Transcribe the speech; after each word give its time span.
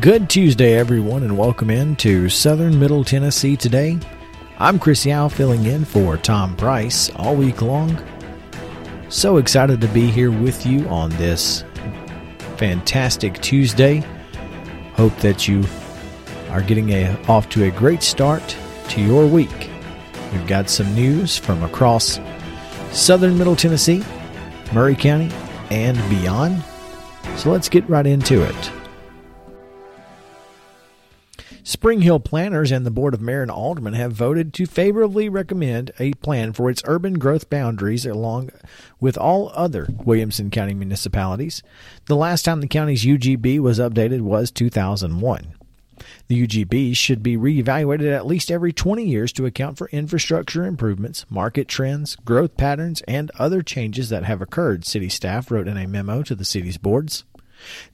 Good 0.00 0.30
Tuesday, 0.30 0.74
everyone, 0.74 1.24
and 1.24 1.36
welcome 1.36 1.70
in 1.70 1.96
to 1.96 2.28
Southern 2.28 2.78
Middle 2.78 3.02
Tennessee 3.02 3.56
today. 3.56 3.98
I'm 4.58 4.78
Chris 4.78 5.04
Yao 5.04 5.26
filling 5.26 5.64
in 5.64 5.84
for 5.84 6.16
Tom 6.16 6.54
Price 6.56 7.10
all 7.16 7.34
week 7.34 7.62
long. 7.62 7.98
So 9.08 9.38
excited 9.38 9.80
to 9.80 9.88
be 9.88 10.08
here 10.08 10.30
with 10.30 10.64
you 10.64 10.86
on 10.88 11.10
this 11.12 11.64
fantastic 12.58 13.40
Tuesday. 13.40 14.04
Hope 14.92 15.16
that 15.16 15.48
you 15.48 15.64
are 16.50 16.62
getting 16.62 16.90
a, 16.90 17.18
off 17.26 17.48
to 17.48 17.64
a 17.64 17.70
great 17.72 18.04
start 18.04 18.56
to 18.90 19.00
your 19.00 19.26
week. 19.26 19.70
We've 20.32 20.46
got 20.46 20.70
some 20.70 20.94
news 20.94 21.36
from 21.36 21.64
across 21.64 22.20
Southern 22.92 23.36
Middle 23.36 23.56
Tennessee, 23.56 24.04
Maury 24.72 24.94
County, 24.94 25.34
and 25.70 25.96
beyond. 26.08 26.62
So 27.36 27.50
let's 27.50 27.68
get 27.68 27.88
right 27.88 28.06
into 28.06 28.42
it. 28.42 28.77
Spring 31.78 32.00
Hill 32.00 32.18
planners 32.18 32.72
and 32.72 32.84
the 32.84 32.90
Board 32.90 33.14
of 33.14 33.20
Mayor 33.20 33.40
and 33.40 33.52
Aldermen 33.52 33.94
have 33.94 34.10
voted 34.10 34.52
to 34.54 34.66
favorably 34.66 35.28
recommend 35.28 35.92
a 36.00 36.12
plan 36.14 36.52
for 36.52 36.68
its 36.68 36.82
urban 36.86 37.20
growth 37.20 37.48
boundaries 37.48 38.04
along 38.04 38.50
with 38.98 39.16
all 39.16 39.52
other 39.54 39.86
Williamson 40.04 40.50
County 40.50 40.74
municipalities. 40.74 41.62
The 42.06 42.16
last 42.16 42.42
time 42.42 42.60
the 42.60 42.66
county's 42.66 43.06
UGB 43.06 43.60
was 43.60 43.78
updated 43.78 44.22
was 44.22 44.50
2001. 44.50 45.54
The 46.26 46.48
UGB 46.48 46.96
should 46.96 47.22
be 47.22 47.36
reevaluated 47.36 48.12
at 48.12 48.26
least 48.26 48.50
every 48.50 48.72
20 48.72 49.04
years 49.04 49.32
to 49.34 49.46
account 49.46 49.78
for 49.78 49.88
infrastructure 49.90 50.64
improvements, 50.64 51.26
market 51.30 51.68
trends, 51.68 52.16
growth 52.16 52.56
patterns, 52.56 53.02
and 53.06 53.30
other 53.38 53.62
changes 53.62 54.08
that 54.08 54.24
have 54.24 54.42
occurred, 54.42 54.84
city 54.84 55.08
staff 55.08 55.48
wrote 55.48 55.68
in 55.68 55.76
a 55.76 55.86
memo 55.86 56.24
to 56.24 56.34
the 56.34 56.44
city's 56.44 56.76
boards. 56.76 57.22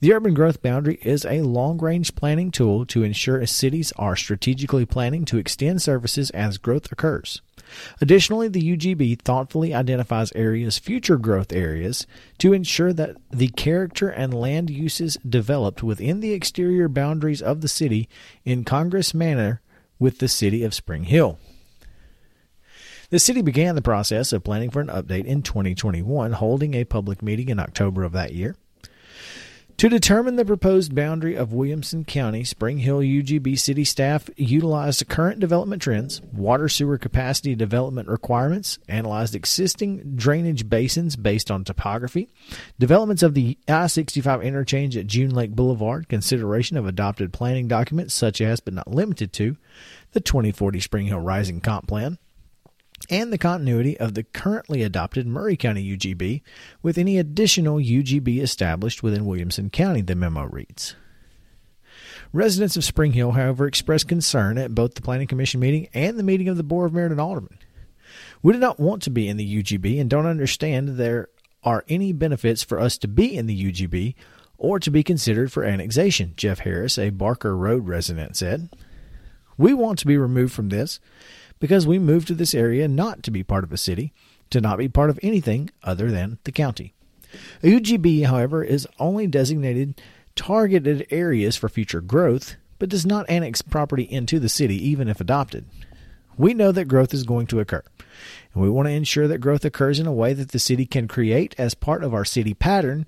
The 0.01 0.13
urban 0.13 0.35
growth 0.35 0.63
boundary 0.63 0.99
is 1.03 1.25
a 1.25 1.43
long 1.43 1.79
range 1.79 2.15
planning 2.15 2.51
tool 2.51 2.85
to 2.87 3.03
ensure 3.03 3.45
cities 3.47 3.93
are 3.97 4.17
strategically 4.17 4.85
planning 4.87 5.25
to 5.27 5.39
extend 5.39 5.83
services 5.83 6.31
as 6.31 6.59
growth 6.59 6.91
occurs. 6.93 7.41
Additionally, 8.01 8.49
the 8.49 8.77
UGB 8.77 9.21
thoughtfully 9.23 9.75
identifies 9.75 10.33
areas, 10.35 10.79
future 10.79 11.17
growth 11.17 11.53
areas, 11.53 12.07
to 12.39 12.53
ensure 12.53 12.93
that 12.93 13.17
the 13.31 13.49
character 13.49 14.09
and 14.09 14.35
land 14.35 14.71
uses 14.71 15.17
developed 15.29 15.83
within 15.83 16.21
the 16.21 16.33
exterior 16.33 16.89
boundaries 16.89 17.43
of 17.43 17.61
the 17.61 17.69
city 17.69 18.09
in 18.45 18.65
congruous 18.65 19.15
manner 19.15 19.61
with 19.99 20.19
the 20.19 20.29
city 20.29 20.63
of 20.63 20.75
Spring 20.75 21.05
Hill. 21.05 21.39
The 23.11 23.19
city 23.19 23.43
began 23.43 23.75
the 23.75 23.83
process 23.83 24.33
of 24.33 24.45
planning 24.45 24.71
for 24.71 24.81
an 24.81 24.89
update 24.89 25.25
in 25.25 25.43
2021, 25.43 26.33
holding 26.33 26.75
a 26.75 26.85
public 26.85 27.23
meeting 27.23 27.49
in 27.49 27.61
October 27.61 28.03
of 28.03 28.13
that 28.13 28.35
year. 28.35 28.57
To 29.79 29.89
determine 29.89 30.37
the 30.37 30.45
proposed 30.45 30.95
boundary 30.95 31.35
of 31.35 31.53
Williamson 31.53 32.05
County, 32.05 32.45
Spring 32.45 32.79
Hill 32.79 33.01
UGB 33.01 33.59
city 33.59 33.85
staff 33.85 34.31
utilized 34.37 35.07
current 35.09 35.41
development 35.41 35.83
trends, 35.83 36.23
water 36.33 36.69
sewer 36.69 36.97
capacity 36.97 37.57
development 37.57 38.09
requirements, 38.09 38.79
analyzed 38.89 39.35
existing 39.35 40.15
drainage 40.15 40.69
basins 40.69 41.17
based 41.17 41.51
on 41.51 41.65
topography, 41.65 42.29
developments 42.79 43.25
of 43.25 43.35
the 43.35 43.59
I 43.67 43.89
65 43.89 44.43
interchange 44.43 44.97
at 44.97 45.09
June 45.09 45.31
Lake 45.31 45.51
Boulevard, 45.51 46.09
consideration 46.09 46.77
of 46.77 46.87
adopted 46.87 47.33
planning 47.33 47.67
documents 47.67 48.15
such 48.15 48.41
as, 48.41 48.61
but 48.61 48.75
not 48.75 48.95
limited 48.95 49.33
to, 49.35 49.57
the 50.13 50.21
2040 50.21 50.79
Spring 50.79 51.07
Hill 51.09 51.19
Rising 51.19 51.61
Comp 51.61 51.89
Plan, 51.89 52.19
and 53.11 53.33
the 53.33 53.39
continuity 53.39 53.99
of 53.99 54.15
the 54.15 54.23
currently 54.23 54.83
adopted 54.83 55.27
Maury 55.27 55.57
County 55.57 55.97
UGB 55.97 56.43
with 56.83 56.99
any 56.99 57.19
additional 57.19 57.79
UGB 57.79 58.41
established 58.41 59.03
within 59.03 59.27
Williamson 59.27 59.71
County, 59.71 60.01
the 60.01 60.15
memo 60.15 60.45
reads. 60.45 60.95
Residents 62.33 62.77
of 62.77 62.85
Spring 62.85 63.13
Hill, 63.13 63.33
however, 63.33 63.67
expressed 63.67 64.09
concern 64.09 64.59
at 64.59 64.75
both 64.75 64.95
the 64.95 65.03
Planning 65.03 65.29
Commission 65.29 65.61
meeting 65.61 65.89
and 65.95 66.19
the 66.19 66.25
meeting 66.25 66.49
of 66.49 66.57
the 66.57 66.63
Board 66.63 66.87
of 66.87 66.95
Mayor 66.95 67.07
and 67.07 67.21
Aldermen. 67.21 67.59
We 68.43 68.53
do 68.53 68.59
not 68.59 68.81
want 68.81 69.03
to 69.03 69.11
be 69.11 69.29
in 69.29 69.37
the 69.37 69.63
UGB 69.63 70.01
and 70.01 70.11
don't 70.11 70.27
understand 70.27 70.89
there 70.89 71.29
are 71.63 71.85
any 71.89 72.13
benefits 72.13 72.63
for 72.63 72.81
us 72.81 72.99
to 72.99 73.09
be 73.09 73.37
in 73.37 73.47
the 73.47 73.73
UGB 73.73 74.15
or 74.59 74.79
to 74.79 74.91
be 74.91 75.03
considered 75.03 75.53
for 75.53 75.65
annexation, 75.65 76.35
Jeff 76.37 76.61
Harris, 76.61 76.99
a 76.99 77.11
Barker 77.11 77.57
Road 77.57 77.87
resident, 77.87 78.37
said. 78.37 78.69
We 79.57 79.73
want 79.73 79.99
to 80.01 80.07
be 80.07 80.17
removed 80.17 80.53
from 80.53 80.69
this 80.69 81.01
because 81.65 81.87
we 81.87 81.99
moved 81.99 82.29
to 82.29 82.35
this 82.35 82.53
area 82.55 82.87
not 82.87 83.23
to 83.23 83.31
be 83.31 83.43
part 83.43 83.65
of 83.65 83.73
a 83.73 83.79
city, 83.79 84.13
to 84.51 84.61
not 84.61 84.77
be 84.77 84.87
part 84.87 85.09
of 85.09 85.19
anything 85.23 85.71
other 85.83 86.11
than 86.11 86.37
the 86.45 86.53
county. 86.53 86.93
UGB, 87.63 88.27
however, 88.27 88.63
is 88.63 88.87
only 88.99 89.27
designated 89.27 89.99
targeted 90.37 91.07
areas 91.09 91.57
for 91.57 91.71
future 91.71 92.03
growth, 92.03 92.57
but 92.79 92.91
does 92.91 93.07
not 93.07 93.25
annex 93.31 93.63
property 93.63 94.03
into 94.03 94.39
the 94.39 94.51
city 94.51 94.77
even 94.91 95.09
if 95.09 95.23
adopted. 95.23 95.65
We 96.37 96.53
know 96.53 96.71
that 96.71 96.85
growth 96.85 97.15
is 97.15 97.23
going 97.23 97.47
to 97.47 97.61
occur, 97.61 97.83
and 98.53 98.63
we 98.63 98.69
want 98.69 98.89
to 98.89 98.93
ensure 98.93 99.27
that 99.27 99.39
growth 99.39 99.65
occurs 99.65 99.99
in 99.99 100.07
a 100.07 100.13
way 100.13 100.35
that 100.35 100.51
the 100.51 100.59
city 100.59 100.85
can 100.85 101.09
create 101.09 101.55
as 101.57 101.73
part 101.73 102.05
of 102.05 102.13
our 102.13 102.27
city 102.27 102.53
pattern 102.53 103.07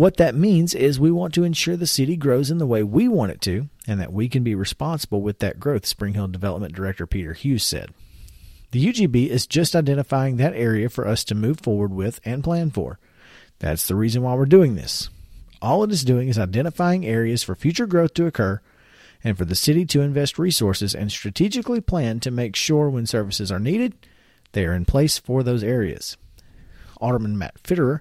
what 0.00 0.16
that 0.16 0.34
means 0.34 0.74
is 0.74 0.98
we 0.98 1.10
want 1.10 1.34
to 1.34 1.44
ensure 1.44 1.76
the 1.76 1.86
city 1.86 2.16
grows 2.16 2.50
in 2.50 2.56
the 2.56 2.66
way 2.66 2.82
we 2.82 3.06
want 3.06 3.32
it 3.32 3.40
to, 3.42 3.68
and 3.86 4.00
that 4.00 4.14
we 4.14 4.30
can 4.30 4.42
be 4.42 4.54
responsible 4.54 5.20
with 5.20 5.40
that 5.40 5.60
growth, 5.60 5.84
Spring 5.84 6.14
Hill 6.14 6.28
Development 6.28 6.74
Director 6.74 7.06
Peter 7.06 7.34
Hughes 7.34 7.64
said. 7.64 7.92
The 8.70 8.82
UGB 8.82 9.28
is 9.28 9.46
just 9.46 9.76
identifying 9.76 10.38
that 10.38 10.54
area 10.54 10.88
for 10.88 11.06
us 11.06 11.22
to 11.24 11.34
move 11.34 11.60
forward 11.60 11.92
with 11.92 12.18
and 12.24 12.42
plan 12.42 12.70
for. 12.70 12.98
That's 13.58 13.86
the 13.86 13.94
reason 13.94 14.22
why 14.22 14.32
we're 14.36 14.46
doing 14.46 14.74
this. 14.74 15.10
All 15.60 15.84
it 15.84 15.92
is 15.92 16.02
doing 16.02 16.28
is 16.28 16.38
identifying 16.38 17.04
areas 17.04 17.42
for 17.42 17.54
future 17.54 17.86
growth 17.86 18.14
to 18.14 18.24
occur 18.24 18.62
and 19.22 19.36
for 19.36 19.44
the 19.44 19.54
city 19.54 19.84
to 19.84 20.00
invest 20.00 20.38
resources 20.38 20.94
and 20.94 21.12
strategically 21.12 21.82
plan 21.82 22.20
to 22.20 22.30
make 22.30 22.56
sure 22.56 22.88
when 22.88 23.04
services 23.04 23.52
are 23.52 23.60
needed, 23.60 23.92
they 24.52 24.64
are 24.64 24.72
in 24.72 24.86
place 24.86 25.18
for 25.18 25.42
those 25.42 25.62
areas. 25.62 26.16
Alderman 27.02 27.36
Matt 27.36 27.62
Fitterer 27.62 28.00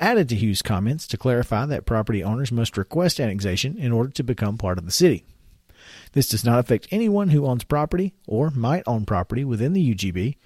added 0.00 0.28
to 0.28 0.36
Hughes' 0.36 0.62
comments 0.62 1.06
to 1.08 1.16
clarify 1.16 1.66
that 1.66 1.86
property 1.86 2.22
owners 2.22 2.52
must 2.52 2.76
request 2.76 3.20
annexation 3.20 3.76
in 3.78 3.92
order 3.92 4.10
to 4.10 4.22
become 4.22 4.58
part 4.58 4.78
of 4.78 4.84
the 4.84 4.90
city. 4.90 5.24
This 6.12 6.28
does 6.28 6.44
not 6.44 6.58
affect 6.58 6.88
anyone 6.90 7.30
who 7.30 7.46
owns 7.46 7.64
property 7.64 8.14
or 8.26 8.50
might 8.50 8.82
own 8.86 9.04
property 9.04 9.44
within 9.44 9.72
the 9.72 9.94
UGB. 9.94 10.36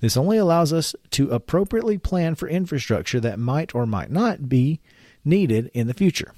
This 0.00 0.16
only 0.16 0.38
allows 0.38 0.72
us 0.72 0.94
to 1.10 1.30
appropriately 1.30 1.98
plan 1.98 2.34
for 2.34 2.48
infrastructure 2.48 3.20
that 3.20 3.38
might 3.38 3.74
or 3.74 3.86
might 3.86 4.10
not 4.10 4.48
be 4.48 4.80
needed 5.24 5.70
in 5.74 5.86
the 5.86 5.94
future. 5.94 6.32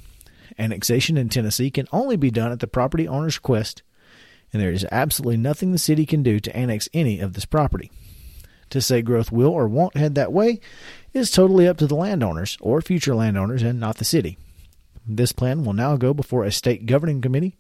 Annexation 0.59 1.17
in 1.17 1.29
Tennessee 1.29 1.71
can 1.71 1.89
only 1.93 2.17
be 2.17 2.31
done 2.31 2.53
at 2.53 2.61
the 2.61 2.67
property 2.67 3.09
owner's 3.09 3.37
request, 3.37 3.83
and 4.53 4.61
there 4.61 4.73
is 4.73 4.87
absolutely 4.93 5.39
nothing 5.39 5.73
the 5.73 5.79
city 5.79 6.05
can 6.05 6.23
do 6.23 6.41
to 6.41 6.57
annex 6.57 6.89
any 6.93 7.21
of 7.21 7.33
this 7.33 7.45
property. 7.45 7.91
To 8.71 8.81
say 8.81 9.03
growth 9.03 9.31
will 9.31 9.51
or 9.51 9.69
won't 9.69 9.97
head 9.97 10.15
that 10.15 10.33
way 10.33 10.61
is 11.13 11.31
totally 11.31 11.69
up 11.69 11.77
to 11.79 11.87
the 11.87 11.95
landowners 11.95 12.57
or 12.61 12.81
future 12.81 13.15
landowners 13.15 13.63
and 13.63 13.79
not 13.79 13.99
the 13.99 14.05
city. 14.05 14.39
This 15.07 15.33
plan 15.33 15.65
will 15.65 15.73
now 15.73 15.97
go 15.97 16.15
before 16.15 16.45
a 16.45 16.53
state 16.53 16.87
governing 16.87 17.21
committee, 17.21 17.57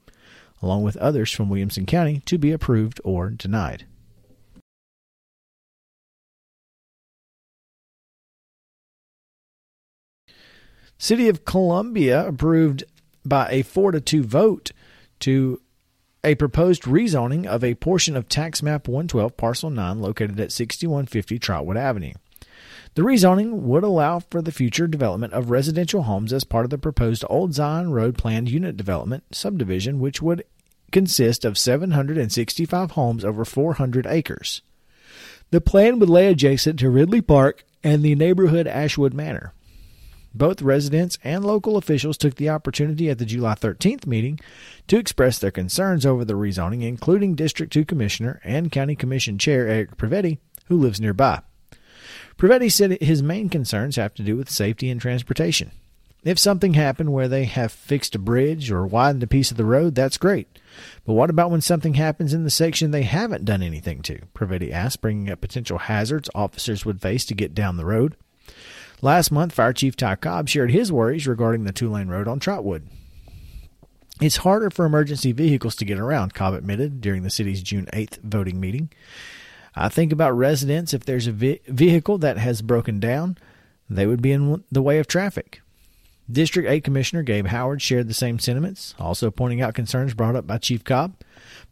along 0.62 0.82
with 0.82 0.96
others 0.98 1.30
from 1.32 1.48
Williamson 1.48 1.86
County, 1.86 2.22
to 2.26 2.38
be 2.38 2.52
approved 2.52 3.00
or 3.04 3.30
denied. 3.30 3.84
City 10.98 11.28
of 11.28 11.44
Columbia 11.44 12.24
approved 12.28 12.84
by 13.24 13.48
a 13.50 13.62
4 13.62 13.90
to 13.90 14.00
2 14.00 14.22
vote 14.22 14.70
to 15.18 15.60
a 16.22 16.36
proposed 16.36 16.82
rezoning 16.82 17.44
of 17.44 17.64
a 17.64 17.74
portion 17.74 18.16
of 18.16 18.28
tax 18.28 18.62
map 18.62 18.86
112 18.86 19.36
parcel 19.36 19.68
9 19.68 20.00
located 20.00 20.38
at 20.38 20.52
6150 20.52 21.40
Trotwood 21.40 21.76
Avenue. 21.76 22.12
The 22.94 23.02
rezoning 23.02 23.52
would 23.62 23.84
allow 23.84 24.18
for 24.18 24.42
the 24.42 24.52
future 24.52 24.86
development 24.86 25.32
of 25.32 25.50
residential 25.50 26.02
homes 26.02 26.30
as 26.30 26.44
part 26.44 26.64
of 26.64 26.70
the 26.70 26.76
proposed 26.76 27.24
Old 27.30 27.54
Zion 27.54 27.90
Road 27.90 28.18
planned 28.18 28.50
unit 28.50 28.76
development 28.76 29.24
subdivision, 29.32 29.98
which 29.98 30.20
would 30.20 30.44
consist 30.90 31.46
of 31.46 31.56
765 31.56 32.90
homes 32.90 33.24
over 33.24 33.46
400 33.46 34.06
acres. 34.06 34.60
The 35.50 35.62
plan 35.62 36.00
would 36.00 36.10
lay 36.10 36.26
adjacent 36.26 36.78
to 36.80 36.90
Ridley 36.90 37.22
Park 37.22 37.64
and 37.82 38.02
the 38.02 38.14
neighborhood 38.14 38.66
Ashwood 38.66 39.14
Manor. 39.14 39.54
Both 40.34 40.60
residents 40.60 41.18
and 41.24 41.44
local 41.44 41.78
officials 41.78 42.18
took 42.18 42.34
the 42.34 42.50
opportunity 42.50 43.08
at 43.08 43.18
the 43.18 43.24
July 43.24 43.54
13th 43.54 44.06
meeting 44.06 44.38
to 44.88 44.98
express 44.98 45.38
their 45.38 45.50
concerns 45.50 46.04
over 46.04 46.26
the 46.26 46.34
rezoning, 46.34 46.82
including 46.82 47.34
District 47.34 47.72
2 47.72 47.86
Commissioner 47.86 48.38
and 48.44 48.70
County 48.70 48.96
Commission 48.96 49.38
Chair 49.38 49.66
Eric 49.66 49.96
Previti, 49.96 50.38
who 50.66 50.76
lives 50.78 51.00
nearby. 51.00 51.40
Previti 52.36 52.70
said 52.70 53.00
his 53.00 53.22
main 53.22 53.48
concerns 53.48 53.96
have 53.96 54.14
to 54.14 54.22
do 54.22 54.36
with 54.36 54.50
safety 54.50 54.90
and 54.90 55.00
transportation. 55.00 55.70
If 56.24 56.38
something 56.38 56.74
happened 56.74 57.12
where 57.12 57.26
they 57.26 57.44
have 57.46 57.72
fixed 57.72 58.14
a 58.14 58.18
bridge 58.18 58.70
or 58.70 58.86
widened 58.86 59.24
a 59.24 59.26
piece 59.26 59.50
of 59.50 59.56
the 59.56 59.64
road, 59.64 59.96
that's 59.96 60.18
great. 60.18 60.46
But 61.04 61.14
what 61.14 61.30
about 61.30 61.50
when 61.50 61.60
something 61.60 61.94
happens 61.94 62.32
in 62.32 62.44
the 62.44 62.50
section 62.50 62.90
they 62.90 63.02
haven't 63.02 63.44
done 63.44 63.62
anything 63.62 64.02
to? 64.02 64.20
Previti 64.34 64.70
asked, 64.70 65.00
bringing 65.00 65.30
up 65.30 65.40
potential 65.40 65.78
hazards 65.78 66.30
officers 66.32 66.86
would 66.86 67.00
face 67.00 67.24
to 67.24 67.34
get 67.34 67.54
down 67.54 67.76
the 67.76 67.84
road. 67.84 68.16
Last 69.00 69.32
month, 69.32 69.52
Fire 69.52 69.72
Chief 69.72 69.96
Ty 69.96 70.14
Cobb 70.16 70.48
shared 70.48 70.70
his 70.70 70.92
worries 70.92 71.26
regarding 71.26 71.64
the 71.64 71.72
two 71.72 71.90
lane 71.90 72.06
road 72.06 72.28
on 72.28 72.38
Trotwood. 72.38 72.86
It's 74.20 74.36
harder 74.38 74.70
for 74.70 74.84
emergency 74.84 75.32
vehicles 75.32 75.74
to 75.76 75.84
get 75.84 75.98
around, 75.98 76.34
Cobb 76.34 76.54
admitted 76.54 77.00
during 77.00 77.24
the 77.24 77.30
city's 77.30 77.62
June 77.62 77.88
8th 77.92 78.20
voting 78.20 78.60
meeting. 78.60 78.90
I 79.74 79.88
think 79.88 80.12
about 80.12 80.36
residents. 80.36 80.92
If 80.92 81.04
there's 81.04 81.26
a 81.26 81.32
ve- 81.32 81.60
vehicle 81.66 82.18
that 82.18 82.38
has 82.38 82.62
broken 82.62 83.00
down, 83.00 83.38
they 83.88 84.06
would 84.06 84.22
be 84.22 84.32
in 84.32 84.64
the 84.70 84.82
way 84.82 84.98
of 84.98 85.06
traffic. 85.06 85.60
District 86.30 86.68
8 86.68 86.84
Commissioner 86.84 87.22
Gabe 87.22 87.48
Howard 87.48 87.82
shared 87.82 88.08
the 88.08 88.14
same 88.14 88.38
sentiments, 88.38 88.94
also 88.98 89.30
pointing 89.30 89.60
out 89.60 89.74
concerns 89.74 90.14
brought 90.14 90.36
up 90.36 90.46
by 90.46 90.56
Chief 90.56 90.84
Cobb. 90.84 91.14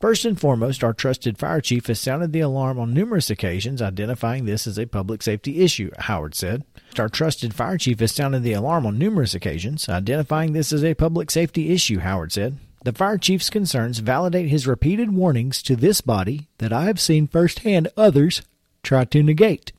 First 0.01 0.25
and 0.25 0.39
foremost, 0.39 0.83
our 0.83 0.93
trusted 0.93 1.39
fire 1.39 1.61
chief 1.61 1.87
has 1.87 2.01
sounded 2.01 2.33
the 2.33 2.41
alarm 2.41 2.79
on 2.79 2.93
numerous 2.93 3.31
occasions, 3.31 3.81
identifying 3.81 4.45
this 4.45 4.67
as 4.67 4.79
a 4.79 4.87
public 4.87 5.23
safety 5.23 5.61
issue, 5.61 5.91
Howard 5.99 6.35
said. 6.35 6.65
Our 6.99 7.09
trusted 7.09 7.55
fire 7.55 7.79
chief 7.79 8.01
has 8.01 8.13
sounded 8.13 8.43
the 8.43 8.53
alarm 8.53 8.87
on 8.87 8.99
numerous 8.99 9.35
occasions, 9.35 9.89
identifying 9.89 10.53
this 10.53 10.73
as 10.73 10.85
a 10.85 10.95
public 10.95 11.31
safety 11.31 11.71
issue, 11.71 12.01
Howard 12.01 12.33
said. 12.33 12.59
The 12.83 12.93
fire 12.93 13.19
chief's 13.19 13.51
concerns 13.51 13.99
validate 13.99 14.49
his 14.49 14.67
repeated 14.67 15.13
warnings 15.13 15.63
to 15.65 15.77
this 15.77 16.01
body 16.01 16.49
that 16.59 16.73
I 16.73 16.85
have 16.85 16.99
seen 16.99 17.29
firsthand 17.29 17.89
others 17.97 18.43
try 18.83 19.05
to 19.05 19.23
negate. 19.23 19.73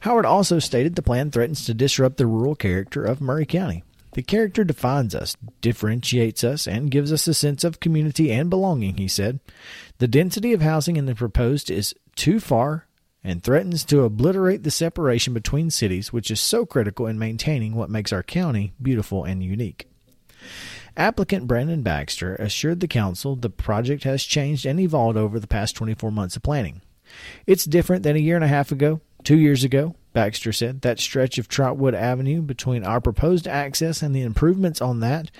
Howard 0.00 0.26
also 0.26 0.58
stated 0.58 0.96
the 0.96 1.02
plan 1.02 1.30
threatens 1.30 1.64
to 1.66 1.74
disrupt 1.74 2.16
the 2.16 2.26
rural 2.26 2.56
character 2.56 3.04
of 3.04 3.20
Maury 3.20 3.46
County. 3.46 3.84
The 4.12 4.22
character 4.22 4.64
defines 4.64 5.14
us, 5.14 5.36
differentiates 5.60 6.42
us, 6.42 6.66
and 6.66 6.90
gives 6.90 7.12
us 7.12 7.28
a 7.28 7.34
sense 7.34 7.62
of 7.62 7.78
community 7.78 8.32
and 8.32 8.50
belonging, 8.50 8.96
he 8.96 9.06
said. 9.06 9.38
The 9.98 10.08
density 10.08 10.52
of 10.52 10.62
housing 10.62 10.96
in 10.96 11.06
the 11.06 11.14
proposed 11.14 11.70
is 11.70 11.94
too 12.16 12.40
far 12.40 12.88
and 13.22 13.42
threatens 13.42 13.84
to 13.84 14.02
obliterate 14.02 14.64
the 14.64 14.70
separation 14.72 15.32
between 15.32 15.70
cities, 15.70 16.12
which 16.12 16.30
is 16.30 16.40
so 16.40 16.66
critical 16.66 17.06
in 17.06 17.18
maintaining 17.18 17.74
what 17.74 17.90
makes 17.90 18.12
our 18.12 18.24
county 18.24 18.72
beautiful 18.82 19.22
and 19.24 19.44
unique. 19.44 19.86
Applicant 21.00 21.46
Brandon 21.46 21.80
Baxter 21.80 22.34
assured 22.34 22.80
the 22.80 22.86
council 22.86 23.34
the 23.34 23.48
project 23.48 24.04
has 24.04 24.22
changed 24.22 24.66
and 24.66 24.78
evolved 24.78 25.16
over 25.16 25.40
the 25.40 25.46
past 25.46 25.74
24 25.74 26.12
months 26.12 26.36
of 26.36 26.42
planning. 26.42 26.82
It's 27.46 27.64
different 27.64 28.02
than 28.02 28.16
a 28.16 28.18
year 28.18 28.34
and 28.34 28.44
a 28.44 28.48
half 28.48 28.70
ago, 28.70 29.00
two 29.24 29.38
years 29.38 29.64
ago, 29.64 29.96
Baxter 30.12 30.52
said. 30.52 30.82
That 30.82 31.00
stretch 31.00 31.38
of 31.38 31.48
Trotwood 31.48 31.94
Avenue 31.94 32.42
between 32.42 32.84
our 32.84 33.00
proposed 33.00 33.48
access 33.48 34.02
and 34.02 34.14
the 34.14 34.20
improvements 34.20 34.82
on 34.82 35.00
that 35.00 35.30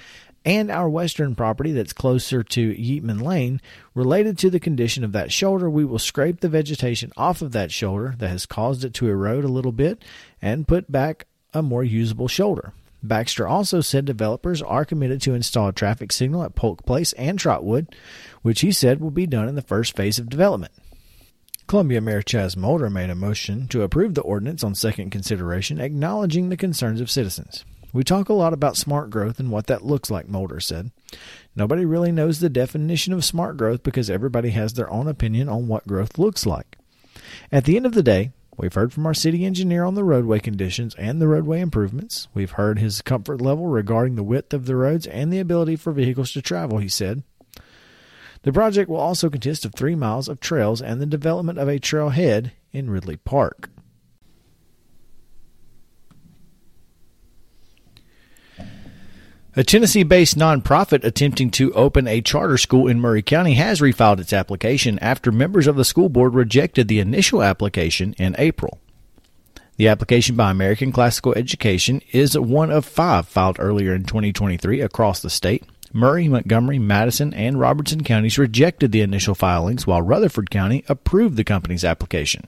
and 0.46 0.70
our 0.70 0.88
western 0.88 1.34
property 1.34 1.72
that's 1.72 1.92
closer 1.92 2.42
to 2.42 2.74
Yeatman 2.74 3.20
Lane, 3.20 3.60
related 3.94 4.38
to 4.38 4.48
the 4.48 4.60
condition 4.60 5.04
of 5.04 5.12
that 5.12 5.30
shoulder, 5.30 5.68
we 5.68 5.84
will 5.84 5.98
scrape 5.98 6.40
the 6.40 6.48
vegetation 6.48 7.12
off 7.18 7.42
of 7.42 7.52
that 7.52 7.70
shoulder 7.70 8.14
that 8.16 8.30
has 8.30 8.46
caused 8.46 8.82
it 8.82 8.94
to 8.94 9.10
erode 9.10 9.44
a 9.44 9.48
little 9.48 9.72
bit 9.72 10.02
and 10.40 10.66
put 10.66 10.90
back 10.90 11.26
a 11.52 11.60
more 11.60 11.84
usable 11.84 12.28
shoulder. 12.28 12.72
Baxter 13.02 13.48
also 13.48 13.80
said 13.80 14.04
developers 14.04 14.60
are 14.62 14.84
committed 14.84 15.22
to 15.22 15.34
install 15.34 15.68
a 15.68 15.72
traffic 15.72 16.12
signal 16.12 16.42
at 16.42 16.54
Polk 16.54 16.84
Place 16.84 17.12
and 17.14 17.38
Trotwood, 17.38 17.94
which 18.42 18.60
he 18.60 18.72
said 18.72 19.00
will 19.00 19.10
be 19.10 19.26
done 19.26 19.48
in 19.48 19.54
the 19.54 19.62
first 19.62 19.96
phase 19.96 20.18
of 20.18 20.28
development. 20.28 20.72
Columbia 21.66 22.00
Mayor 22.00 22.22
Chaz 22.22 22.56
Molder 22.56 22.90
made 22.90 23.10
a 23.10 23.14
motion 23.14 23.68
to 23.68 23.82
approve 23.82 24.14
the 24.14 24.22
ordinance 24.22 24.64
on 24.64 24.74
second 24.74 25.10
consideration, 25.10 25.80
acknowledging 25.80 26.48
the 26.48 26.56
concerns 26.56 27.00
of 27.00 27.10
citizens. 27.10 27.64
We 27.92 28.04
talk 28.04 28.28
a 28.28 28.34
lot 28.34 28.52
about 28.52 28.76
smart 28.76 29.10
growth 29.10 29.40
and 29.40 29.50
what 29.50 29.66
that 29.68 29.84
looks 29.84 30.10
like, 30.10 30.28
Molder 30.28 30.60
said. 30.60 30.90
Nobody 31.56 31.84
really 31.84 32.12
knows 32.12 32.38
the 32.40 32.48
definition 32.48 33.12
of 33.12 33.24
smart 33.24 33.56
growth 33.56 33.82
because 33.82 34.10
everybody 34.10 34.50
has 34.50 34.74
their 34.74 34.90
own 34.90 35.08
opinion 35.08 35.48
on 35.48 35.68
what 35.68 35.86
growth 35.86 36.18
looks 36.18 36.46
like. 36.46 36.76
At 37.50 37.64
the 37.64 37.76
end 37.76 37.86
of 37.86 37.94
the 37.94 38.02
day, 38.02 38.30
we've 38.60 38.74
heard 38.74 38.92
from 38.92 39.06
our 39.06 39.14
city 39.14 39.44
engineer 39.44 39.84
on 39.84 39.94
the 39.94 40.04
roadway 40.04 40.38
conditions 40.38 40.94
and 40.96 41.20
the 41.20 41.26
roadway 41.28 41.60
improvements. 41.60 42.28
We've 42.34 42.52
heard 42.52 42.78
his 42.78 43.02
comfort 43.02 43.40
level 43.40 43.66
regarding 43.66 44.16
the 44.16 44.22
width 44.22 44.54
of 44.54 44.66
the 44.66 44.76
roads 44.76 45.06
and 45.06 45.32
the 45.32 45.40
ability 45.40 45.76
for 45.76 45.92
vehicles 45.92 46.32
to 46.32 46.42
travel, 46.42 46.78
he 46.78 46.88
said. 46.88 47.22
The 48.42 48.52
project 48.52 48.88
will 48.88 48.96
also 48.96 49.28
consist 49.28 49.64
of 49.64 49.74
three 49.74 49.94
miles 49.94 50.28
of 50.28 50.40
trails 50.40 50.80
and 50.80 51.00
the 51.00 51.06
development 51.06 51.58
of 51.58 51.68
a 51.68 51.78
trailhead 51.78 52.52
in 52.72 52.90
Ridley 52.90 53.16
Park. 53.16 53.70
A 59.56 59.64
Tennessee 59.64 60.04
based 60.04 60.38
nonprofit 60.38 61.02
attempting 61.02 61.50
to 61.50 61.72
open 61.72 62.06
a 62.06 62.20
charter 62.20 62.56
school 62.56 62.86
in 62.86 63.00
Maury 63.00 63.20
County 63.20 63.54
has 63.54 63.80
refiled 63.80 64.20
its 64.20 64.32
application 64.32 64.96
after 65.00 65.32
members 65.32 65.66
of 65.66 65.74
the 65.74 65.84
school 65.84 66.08
board 66.08 66.34
rejected 66.34 66.86
the 66.86 67.00
initial 67.00 67.42
application 67.42 68.14
in 68.16 68.36
April. 68.38 68.78
The 69.76 69.88
application 69.88 70.36
by 70.36 70.52
American 70.52 70.92
Classical 70.92 71.34
Education 71.34 72.00
is 72.12 72.38
one 72.38 72.70
of 72.70 72.84
five 72.84 73.26
filed 73.26 73.56
earlier 73.58 73.92
in 73.92 74.04
2023 74.04 74.82
across 74.82 75.20
the 75.20 75.28
state. 75.28 75.64
Maury, 75.92 76.28
Montgomery, 76.28 76.78
Madison, 76.78 77.34
and 77.34 77.58
Robertson 77.58 78.04
counties 78.04 78.38
rejected 78.38 78.92
the 78.92 79.00
initial 79.00 79.34
filings, 79.34 79.84
while 79.84 80.00
Rutherford 80.00 80.48
County 80.50 80.84
approved 80.88 81.36
the 81.36 81.42
company's 81.42 81.84
application. 81.84 82.46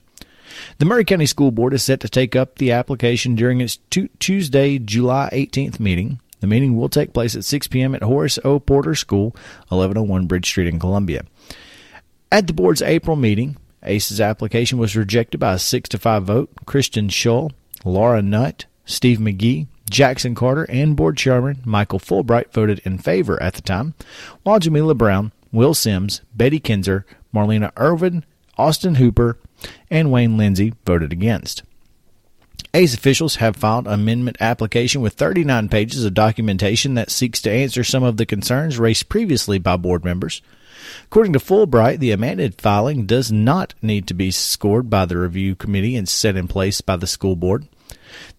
The 0.77 0.85
Maury 0.85 1.03
County 1.03 1.25
School 1.25 1.51
Board 1.51 1.73
is 1.73 1.83
set 1.83 1.99
to 1.99 2.07
take 2.07 2.33
up 2.33 2.59
the 2.59 2.71
application 2.71 3.35
during 3.35 3.59
its 3.59 3.79
Tuesday, 3.89 4.79
July 4.79 5.29
18th 5.33 5.81
meeting. 5.81 6.21
The 6.43 6.47
meeting 6.47 6.75
will 6.75 6.89
take 6.89 7.13
place 7.13 7.37
at 7.37 7.45
6 7.45 7.69
p.m. 7.69 7.95
at 7.95 8.03
Horace 8.03 8.37
O. 8.43 8.59
Porter 8.59 8.95
School, 8.95 9.27
1101 9.69 10.27
Bridge 10.27 10.45
Street 10.45 10.67
in 10.67 10.77
Columbia. 10.77 11.23
At 12.33 12.47
the 12.47 12.53
board's 12.53 12.81
April 12.81 13.15
meeting, 13.15 13.55
ACE's 13.81 14.19
application 14.19 14.77
was 14.77 14.93
rejected 14.93 15.37
by 15.37 15.53
a 15.53 15.57
6 15.57 15.87
to 15.87 15.97
5 15.97 16.23
vote. 16.25 16.49
Christian 16.65 17.07
Schull, 17.07 17.53
Laura 17.85 18.21
Nutt, 18.21 18.65
Steve 18.83 19.19
McGee, 19.19 19.67
Jackson 19.89 20.35
Carter 20.35 20.65
and 20.65 20.97
board 20.97 21.15
chairman 21.15 21.61
Michael 21.63 21.99
Fulbright 21.99 22.51
voted 22.51 22.81
in 22.83 22.97
favor 22.97 23.41
at 23.41 23.53
the 23.53 23.61
time, 23.61 23.93
while 24.41 24.59
Jamila 24.59 24.95
Brown, 24.95 25.31
Will 25.53 25.73
Sims, 25.73 26.19
Betty 26.35 26.59
Kinzer, 26.59 27.05
Marlena 27.33 27.71
Irvin, 27.77 28.25
Austin 28.57 28.95
Hooper, 28.95 29.37
and 29.89 30.11
Wayne 30.11 30.35
Lindsay 30.35 30.73
voted 30.85 31.13
against. 31.13 31.63
ACE 32.75 32.95
officials 32.95 33.35
have 33.35 33.55
filed 33.55 33.85
amendment 33.85 34.35
application 34.39 35.01
with 35.01 35.13
39 35.13 35.69
pages 35.69 36.03
of 36.03 36.15
documentation 36.15 36.95
that 36.95 37.11
seeks 37.11 37.39
to 37.43 37.51
answer 37.51 37.83
some 37.83 38.01
of 38.01 38.17
the 38.17 38.25
concerns 38.25 38.79
raised 38.79 39.09
previously 39.09 39.59
by 39.59 39.77
board 39.77 40.03
members. 40.03 40.41
According 41.05 41.33
to 41.33 41.39
Fulbright, 41.39 41.99
the 41.99 42.09
amended 42.09 42.59
filing 42.59 43.05
does 43.05 43.31
not 43.31 43.75
need 43.83 44.07
to 44.07 44.15
be 44.15 44.31
scored 44.31 44.89
by 44.89 45.05
the 45.05 45.19
review 45.19 45.53
committee 45.53 45.95
and 45.95 46.09
set 46.09 46.35
in 46.35 46.47
place 46.47 46.81
by 46.81 46.95
the 46.95 47.05
school 47.05 47.35
board. 47.35 47.67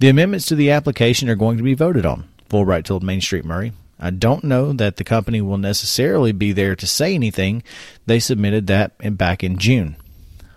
The 0.00 0.08
amendments 0.08 0.46
to 0.46 0.56
the 0.56 0.72
application 0.72 1.28
are 1.28 1.36
going 1.36 1.56
to 1.58 1.62
be 1.62 1.74
voted 1.74 2.04
on, 2.04 2.28
Fulbright 2.50 2.84
told 2.84 3.04
Main 3.04 3.20
Street 3.20 3.44
Maury. 3.44 3.72
I 4.00 4.10
don't 4.10 4.42
know 4.42 4.72
that 4.72 4.96
the 4.96 5.04
company 5.04 5.42
will 5.42 5.58
necessarily 5.58 6.32
be 6.32 6.50
there 6.50 6.74
to 6.74 6.86
say 6.88 7.14
anything. 7.14 7.62
They 8.06 8.18
submitted 8.18 8.66
that 8.66 9.16
back 9.16 9.44
in 9.44 9.58
June. 9.58 9.94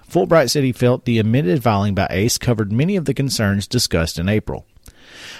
Fulbright 0.09 0.49
said 0.49 0.63
he 0.63 0.71
felt 0.71 1.05
the 1.05 1.19
amended 1.19 1.61
filing 1.61 1.93
by 1.93 2.07
ACE 2.09 2.37
covered 2.37 2.71
many 2.71 2.95
of 2.95 3.05
the 3.05 3.13
concerns 3.13 3.67
discussed 3.67 4.17
in 4.17 4.29
April. 4.29 4.65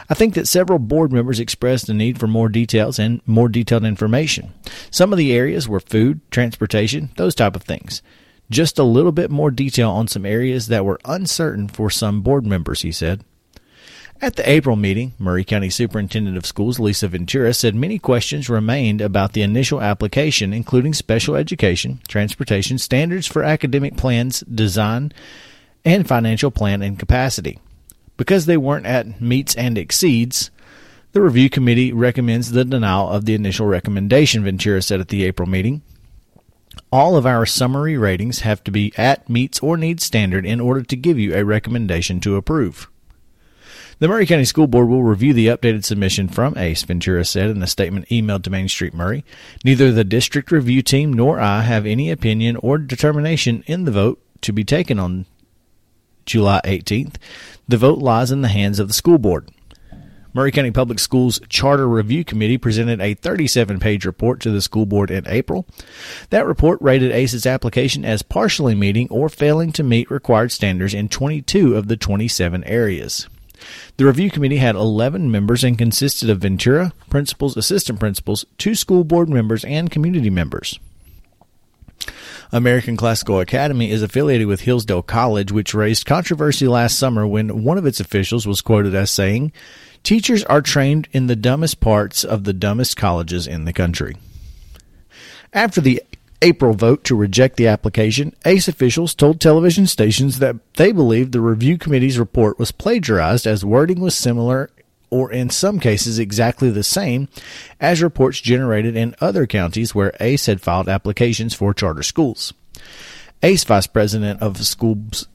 I 0.10 0.14
think 0.14 0.34
that 0.34 0.48
several 0.48 0.80
board 0.80 1.12
members 1.12 1.40
expressed 1.40 1.90
a 1.90 1.94
need 1.94 2.20
for 2.20 2.28
more 2.28 2.50
details 2.50 3.00
and 3.00 3.22
more 3.26 3.50
detailed 3.50 3.86
information. 3.86 4.54
Some 4.92 5.12
of 5.12 5.18
the 5.18 5.34
areas 5.34 5.68
were 5.68 5.80
food, 5.80 6.22
transportation, 6.32 7.10
those 7.18 7.36
type 7.36 7.56
of 7.56 7.64
things. 7.64 8.02
Just 8.50 8.80
a 8.80 8.84
little 8.84 9.12
bit 9.12 9.30
more 9.30 9.52
detail 9.52 9.92
on 9.92 10.08
some 10.08 10.26
areas 10.26 10.68
that 10.68 10.86
were 10.86 11.00
uncertain 11.06 11.68
for 11.68 11.90
some 11.90 12.22
board 12.22 12.46
members, 12.46 12.82
he 12.82 12.92
said. 12.92 13.24
At 14.20 14.36
the 14.36 14.50
April 14.50 14.76
meeting, 14.76 15.14
Maury 15.20 15.44
County 15.44 15.70
Superintendent 15.70 16.38
of 16.38 16.46
Schools 16.46 16.80
Lisa 16.80 17.08
Ventura 17.08 17.54
said 17.54 17.76
many 17.76 18.00
questions 18.00 18.50
remained 18.50 19.00
about 19.00 19.34
the 19.34 19.44
initial 19.44 19.80
application, 19.80 20.54
including 20.54 20.96
special 20.96 21.36
education, 21.36 22.02
transportation, 22.08 22.80
standards 22.80 23.28
for 23.28 23.44
academic 23.44 23.96
plans, 23.96 24.40
design, 24.42 25.14
and 25.86 26.08
financial 26.08 26.50
plan 26.50 26.82
and 26.82 26.98
capacity. 26.98 27.60
Because 28.18 28.48
they 28.48 28.58
weren't 28.58 28.88
at 28.88 29.22
meets 29.22 29.54
and 29.54 29.78
exceeds, 29.78 30.50
the 31.12 31.22
review 31.22 31.48
committee 31.48 31.94
recommends 31.94 32.52
the 32.52 32.66
denial 32.66 33.10
of 33.10 33.26
the 33.26 33.36
initial 33.36 33.68
recommendation, 33.68 34.44
Ventura 34.44 34.82
said 34.82 35.00
at 35.00 35.10
the 35.10 35.26
April 35.26 35.48
meeting. 35.48 35.84
All 36.92 37.16
of 37.18 37.28
our 37.28 37.46
summary 37.46 37.98
ratings 37.98 38.40
have 38.40 38.64
to 38.64 38.72
be 38.72 38.94
at 38.98 39.30
meets 39.30 39.60
or 39.60 39.78
needs 39.78 40.04
standard 40.04 40.44
in 40.44 40.60
order 40.60 40.82
to 40.82 40.96
give 40.96 41.20
you 41.20 41.36
a 41.36 41.46
recommendation 41.46 42.20
to 42.22 42.36
approve. 42.36 42.90
The 44.00 44.08
Maury 44.08 44.28
County 44.28 44.46
School 44.46 44.68
Board 44.68 44.90
will 44.90 45.02
review 45.02 45.34
the 45.34 45.48
updated 45.48 45.84
submission 45.84 46.28
from 46.28 46.56
ACE, 46.56 46.84
Ventura 46.84 47.26
said 47.26 47.50
in 47.50 47.64
a 47.64 47.68
statement 47.68 48.08
emailed 48.10 48.44
to 48.44 48.52
Main 48.52 48.70
Street 48.70 48.94
Maury. 48.94 49.26
Neither 49.66 49.92
the 49.92 50.04
district 50.04 50.52
review 50.52 50.84
team 50.84 51.12
nor 51.12 51.40
I 51.40 51.62
have 51.62 51.88
any 51.88 52.12
opinion 52.12 52.58
or 52.58 52.78
determination 52.78 53.64
in 53.66 53.86
the 53.86 53.92
vote 53.92 54.22
to 54.42 54.54
be 54.54 54.64
taken 54.64 55.00
on 55.00 55.26
July 56.28 56.62
18th. 56.64 57.16
The 57.68 57.78
vote 57.78 57.98
lies 57.98 58.30
in 58.30 58.42
the 58.42 58.50
hands 58.50 58.78
of 58.78 58.88
the 58.88 58.94
school 58.94 59.18
board. 59.18 59.50
Maury 60.32 60.52
County 60.52 60.70
Public 60.70 61.00
Schools 61.00 61.40
Charter 61.50 61.88
Review 61.88 62.24
Committee 62.24 62.60
presented 62.60 63.02
a 63.02 63.16
37 63.16 63.80
page 63.80 64.06
report 64.06 64.40
to 64.42 64.52
the 64.52 64.62
school 64.62 64.86
board 64.86 65.10
in 65.10 65.28
April. 65.28 65.66
That 66.30 66.46
report 66.46 66.80
rated 66.84 67.12
ACE's 67.12 67.48
application 67.48 68.06
as 68.06 68.22
partially 68.22 68.76
meeting 68.76 69.08
or 69.10 69.28
failing 69.28 69.72
to 69.72 69.82
meet 69.82 70.12
required 70.12 70.52
standards 70.52 70.94
in 70.94 71.10
22 71.10 71.76
of 71.76 71.88
the 71.88 71.98
27 71.98 72.64
areas. 72.66 73.28
The 73.98 74.06
review 74.06 74.30
committee 74.30 74.58
had 74.58 74.76
11 74.76 75.32
members 75.32 75.64
and 75.64 75.78
consisted 75.78 76.30
of 76.30 76.40
Ventura, 76.40 76.94
principals, 77.10 77.58
assistant 77.58 78.00
principals, 78.00 78.46
two 78.58 78.76
school 78.76 79.04
board 79.04 79.30
members, 79.30 79.64
and 79.66 79.90
community 79.90 80.30
members. 80.30 80.80
American 82.52 82.96
Classical 82.96 83.40
Academy 83.40 83.92
is 83.92 84.02
affiliated 84.02 84.48
with 84.48 84.62
Hillsdale 84.62 85.02
College, 85.02 85.52
which 85.52 85.74
raised 85.74 86.06
controversy 86.06 86.68
last 86.68 86.98
summer 86.98 87.28
when 87.28 87.64
one 87.64 87.78
of 87.78 87.86
its 87.86 88.00
officials 88.00 88.48
was 88.48 88.62
quoted 88.62 88.96
as 88.96 89.12
saying, 89.12 89.52
Teachers 90.04 90.44
are 90.46 90.62
trained 90.62 91.10
in 91.12 91.28
the 91.28 91.36
dumbest 91.36 91.82
parts 91.82 92.24
of 92.24 92.46
the 92.46 92.54
dumbest 92.54 92.96
colleges 92.96 93.48
in 93.48 93.66
the 93.66 93.74
country. 93.74 94.16
After 95.52 95.82
the 95.82 96.02
April 96.42 96.74
vote 96.74 97.04
to 97.06 97.16
reject 97.16 97.58
the 97.58 97.68
application, 97.68 98.36
ACE 98.46 98.68
officials 98.68 99.16
told 99.16 99.42
television 99.42 99.88
stations 99.88 100.40
that 100.40 100.56
they 100.76 100.92
believed 100.92 101.32
the 101.32 101.42
review 101.42 101.78
committee's 101.78 102.20
report 102.20 102.60
was 102.60 102.72
plagiarized 102.72 103.48
as 103.48 103.66
wording 103.66 104.00
was 104.00 104.14
similar 104.16 104.70
or 105.10 105.32
in 105.32 105.50
some 105.50 105.80
cases 105.80 106.20
exactly 106.20 106.70
the 106.70 106.84
same 106.84 107.28
as 107.80 108.04
reports 108.04 108.40
generated 108.40 108.96
in 108.96 109.16
other 109.20 109.48
counties 109.48 109.96
where 109.96 110.16
ACE 110.20 110.46
had 110.46 110.62
filed 110.62 110.90
applications 110.90 111.54
for 111.54 111.74
charter 111.74 112.04
schools. 112.04 112.54
ACE 113.42 113.64
Vice 113.64 113.88
President 113.88 114.42
of 114.42 114.64
Schools 114.64 115.28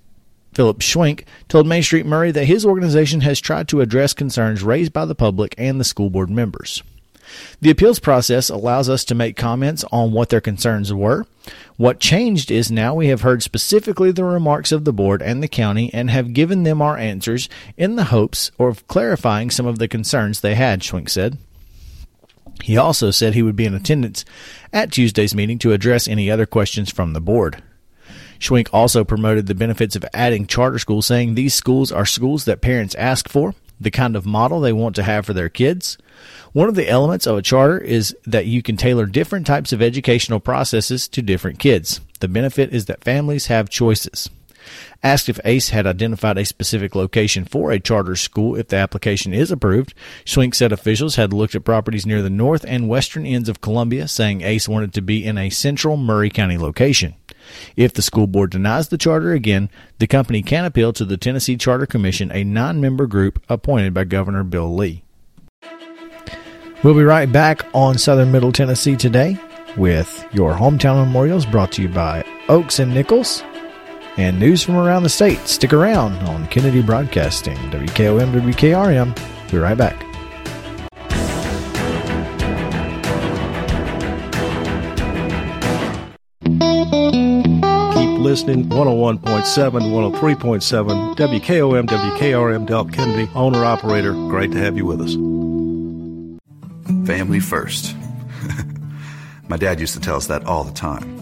Philip 0.54 0.80
Schwenk 0.80 1.24
told 1.48 1.66
Main 1.66 1.82
Street 1.82 2.06
Maury 2.06 2.30
that 2.30 2.44
his 2.44 2.66
organization 2.66 3.22
has 3.22 3.40
tried 3.40 3.68
to 3.68 3.80
address 3.80 4.12
concerns 4.12 4.62
raised 4.62 4.92
by 4.92 5.06
the 5.06 5.14
public 5.14 5.54
and 5.56 5.80
the 5.80 5.84
school 5.84 6.10
board 6.10 6.28
members. 6.28 6.82
The 7.60 7.70
appeals 7.70 7.98
process 7.98 8.50
allows 8.50 8.88
us 8.88 9.04
to 9.06 9.14
make 9.14 9.36
comments 9.36 9.84
on 9.92 10.12
what 10.12 10.28
their 10.28 10.40
concerns 10.40 10.92
were. 10.92 11.26
What 11.76 12.00
changed 12.00 12.50
is 12.50 12.70
now 12.70 12.94
we 12.94 13.08
have 13.08 13.22
heard 13.22 13.42
specifically 13.42 14.12
the 14.12 14.24
remarks 14.24 14.72
of 14.72 14.84
the 14.84 14.92
board 14.92 15.22
and 15.22 15.42
the 15.42 15.48
county 15.48 15.92
and 15.92 16.10
have 16.10 16.34
given 16.34 16.62
them 16.62 16.82
our 16.82 16.96
answers 16.96 17.48
in 17.76 17.96
the 17.96 18.04
hopes 18.04 18.50
of 18.58 18.86
clarifying 18.88 19.50
some 19.50 19.66
of 19.66 19.78
the 19.78 19.88
concerns 19.88 20.40
they 20.40 20.54
had, 20.54 20.80
Schwenk 20.80 21.08
said. 21.08 21.38
He 22.62 22.76
also 22.76 23.10
said 23.10 23.34
he 23.34 23.42
would 23.42 23.56
be 23.56 23.64
in 23.64 23.74
attendance 23.74 24.24
at 24.72 24.92
Tuesday's 24.92 25.34
meeting 25.34 25.58
to 25.60 25.72
address 25.72 26.06
any 26.06 26.30
other 26.30 26.46
questions 26.46 26.90
from 26.90 27.12
the 27.12 27.20
board. 27.20 27.62
Schwenk 28.38 28.68
also 28.72 29.04
promoted 29.04 29.46
the 29.46 29.54
benefits 29.54 29.96
of 29.96 30.04
adding 30.12 30.46
charter 30.46 30.78
schools, 30.78 31.06
saying 31.06 31.34
these 31.34 31.54
schools 31.54 31.92
are 31.92 32.04
schools 32.04 32.44
that 32.44 32.60
parents 32.60 32.94
ask 32.96 33.28
for, 33.28 33.54
the 33.82 33.90
kind 33.90 34.16
of 34.16 34.26
model 34.26 34.60
they 34.60 34.72
want 34.72 34.96
to 34.96 35.02
have 35.02 35.26
for 35.26 35.32
their 35.32 35.48
kids. 35.48 35.98
One 36.52 36.68
of 36.68 36.74
the 36.74 36.88
elements 36.88 37.26
of 37.26 37.36
a 37.36 37.42
charter 37.42 37.78
is 37.78 38.14
that 38.26 38.46
you 38.46 38.62
can 38.62 38.76
tailor 38.76 39.06
different 39.06 39.46
types 39.46 39.72
of 39.72 39.80
educational 39.80 40.40
processes 40.40 41.08
to 41.08 41.22
different 41.22 41.58
kids. 41.58 42.00
The 42.20 42.28
benefit 42.28 42.72
is 42.72 42.86
that 42.86 43.04
families 43.04 43.46
have 43.46 43.68
choices. 43.70 44.28
Asked 45.04 45.28
if 45.28 45.40
ACE 45.44 45.70
had 45.70 45.84
identified 45.84 46.38
a 46.38 46.44
specific 46.44 46.94
location 46.94 47.44
for 47.44 47.72
a 47.72 47.80
charter 47.80 48.14
school 48.14 48.54
if 48.54 48.68
the 48.68 48.76
application 48.76 49.34
is 49.34 49.50
approved, 49.50 49.94
Schwenk 50.24 50.54
said 50.54 50.70
officials 50.70 51.16
had 51.16 51.32
looked 51.32 51.56
at 51.56 51.64
properties 51.64 52.06
near 52.06 52.22
the 52.22 52.30
north 52.30 52.64
and 52.68 52.88
western 52.88 53.26
ends 53.26 53.48
of 53.48 53.60
Columbia, 53.60 54.06
saying 54.06 54.42
ACE 54.42 54.68
wanted 54.68 54.94
to 54.94 55.02
be 55.02 55.24
in 55.24 55.38
a 55.38 55.50
central 55.50 55.96
Maury 55.96 56.30
County 56.30 56.56
location. 56.56 57.16
If 57.76 57.92
the 57.92 58.02
school 58.02 58.28
board 58.28 58.50
denies 58.50 58.88
the 58.88 58.98
charter 58.98 59.32
again, 59.32 59.70
the 59.98 60.06
company 60.06 60.40
can 60.40 60.64
appeal 60.64 60.92
to 60.92 61.04
the 61.04 61.16
Tennessee 61.16 61.56
Charter 61.56 61.86
Commission, 61.86 62.30
a 62.30 62.44
non 62.44 62.80
member 62.80 63.08
group 63.08 63.42
appointed 63.48 63.92
by 63.92 64.04
Governor 64.04 64.44
Bill 64.44 64.72
Lee. 64.72 65.02
We'll 66.84 66.94
be 66.94 67.02
right 67.02 67.30
back 67.30 67.66
on 67.74 67.98
Southern 67.98 68.30
Middle 68.30 68.52
Tennessee 68.52 68.96
today 68.96 69.36
with 69.76 70.24
your 70.32 70.54
hometown 70.54 71.04
memorials 71.04 71.46
brought 71.46 71.72
to 71.72 71.82
you 71.82 71.88
by 71.88 72.24
Oakes 72.48 72.78
and 72.78 72.94
Nichols 72.94 73.42
and 74.16 74.38
news 74.38 74.62
from 74.62 74.76
around 74.76 75.02
the 75.02 75.08
state. 75.08 75.38
Stick 75.46 75.72
around 75.72 76.14
on 76.28 76.46
Kennedy 76.48 76.82
Broadcasting, 76.82 77.56
WKOM, 77.70 78.32
WKRM. 78.32 79.50
Be 79.50 79.58
right 79.58 79.76
back. 79.76 79.98
Keep 87.94 88.20
listening 88.20 88.68
101.7, 88.68 89.20
103.7, 89.20 91.16
WKOM, 91.16 91.86
WKRM, 91.86 92.66
Del 92.66 92.84
Kennedy, 92.86 93.30
owner 93.34 93.64
operator. 93.64 94.12
Great 94.12 94.52
to 94.52 94.58
have 94.58 94.76
you 94.76 94.86
with 94.86 95.00
us. 95.00 95.14
Family 97.06 97.40
first. 97.40 97.94
My 99.48 99.56
dad 99.56 99.80
used 99.80 99.94
to 99.94 100.00
tell 100.00 100.16
us 100.16 100.28
that 100.28 100.44
all 100.44 100.64
the 100.64 100.72
time. 100.72 101.21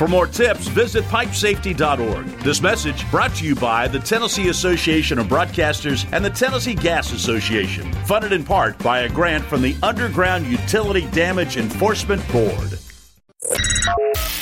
For 0.00 0.08
more 0.08 0.26
tips, 0.26 0.66
visit 0.66 1.04
pipesafety.org. 1.04 2.26
This 2.40 2.62
message 2.62 3.10
brought 3.10 3.34
to 3.34 3.44
you 3.44 3.54
by 3.54 3.86
the 3.86 3.98
Tennessee 3.98 4.48
Association 4.48 5.18
of 5.18 5.26
Broadcasters 5.26 6.10
and 6.10 6.24
the 6.24 6.30
Tennessee 6.30 6.74
Gas 6.74 7.12
Association, 7.12 7.92
funded 8.06 8.32
in 8.32 8.42
part 8.42 8.78
by 8.78 9.00
a 9.00 9.10
grant 9.10 9.44
from 9.44 9.60
the 9.60 9.76
Underground 9.82 10.46
Utility 10.46 11.06
Damage 11.08 11.58
Enforcement 11.58 12.26
Board. 12.32 12.78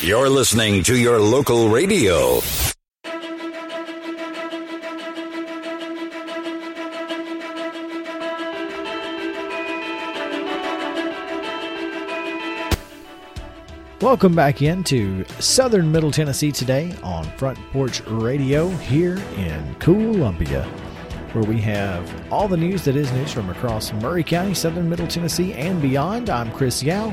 You're 0.01 0.29
listening 0.29 0.85
to 0.85 0.97
your 0.97 1.19
local 1.19 1.71
radio. 1.71 2.39
Welcome 14.01 14.37
back 14.37 14.63
into 14.63 15.25
Southern 15.41 15.91
Middle 15.91 16.13
Tennessee 16.13 16.53
today 16.53 16.95
on 17.03 17.25
Front 17.37 17.59
Porch 17.73 18.01
Radio 18.07 18.69
here 18.69 19.17
in 19.37 19.75
Columbia, 19.81 20.63
where 21.33 21.43
we 21.43 21.61
have 21.63 22.33
all 22.33 22.47
the 22.47 22.57
news 22.57 22.85
that 22.85 22.95
is 22.95 23.11
news 23.11 23.33
from 23.33 23.51
across 23.51 23.93
Maury 23.95 24.23
County, 24.23 24.55
Southern 24.55 24.89
Middle 24.89 25.09
Tennessee, 25.09 25.53
and 25.53 25.83
beyond. 25.83 26.31
I'm 26.31 26.53
Chris 26.53 26.81
Yao, 26.81 27.13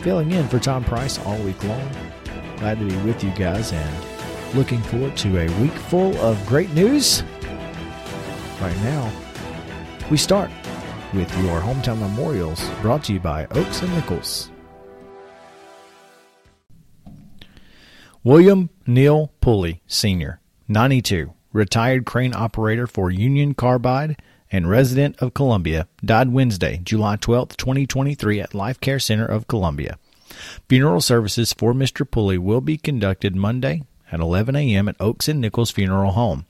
filling 0.00 0.32
in 0.32 0.48
for 0.48 0.58
Tom 0.58 0.82
Price 0.82 1.16
all 1.20 1.38
week 1.42 1.62
long. 1.62 1.88
Glad 2.56 2.80
to 2.80 2.86
be 2.86 2.96
with 3.06 3.22
you 3.22 3.30
guys 3.30 3.72
and 3.72 4.56
looking 4.56 4.82
forward 4.82 5.16
to 5.18 5.38
a 5.38 5.60
week 5.62 5.70
full 5.70 6.16
of 6.16 6.44
great 6.44 6.70
news. 6.70 7.22
Right 8.60 8.76
now, 8.78 9.12
we 10.10 10.16
start 10.16 10.50
with 11.14 11.32
your 11.44 11.60
hometown 11.60 12.00
memorials 12.00 12.68
brought 12.82 13.04
to 13.04 13.12
you 13.12 13.20
by 13.20 13.46
Oakes 13.52 13.82
and 13.82 13.94
Nichols. 13.94 14.50
William 18.22 18.68
Neal 18.86 19.32
Pulley, 19.40 19.80
Sr., 19.86 20.40
92, 20.68 21.32
retired 21.54 22.04
crane 22.04 22.34
operator 22.34 22.86
for 22.86 23.10
Union 23.10 23.54
Carbide 23.54 24.20
and 24.52 24.68
resident 24.68 25.16
of 25.22 25.32
Columbia, 25.32 25.88
died 26.04 26.28
Wednesday, 26.28 26.82
July 26.82 27.16
12, 27.16 27.56
2023, 27.56 28.42
at 28.42 28.54
Life 28.54 28.78
Care 28.78 28.98
Center 28.98 29.24
of 29.24 29.48
Columbia. 29.48 29.98
Funeral 30.68 31.00
services 31.00 31.54
for 31.54 31.72
Mr. 31.72 32.08
Pulley 32.08 32.36
will 32.36 32.60
be 32.60 32.76
conducted 32.76 33.34
Monday 33.34 33.84
at 34.12 34.20
11 34.20 34.54
a.m. 34.54 34.86
at 34.90 35.00
Oakes 35.00 35.26
and 35.26 35.40
Nichols 35.40 35.70
Funeral 35.70 36.12
Home. 36.12 36.44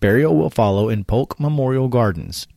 Burial 0.00 0.34
will 0.34 0.50
follow 0.50 0.88
in 0.88 1.04
Polk 1.04 1.38
Memorial 1.38 1.86
Gardens. 1.86 2.48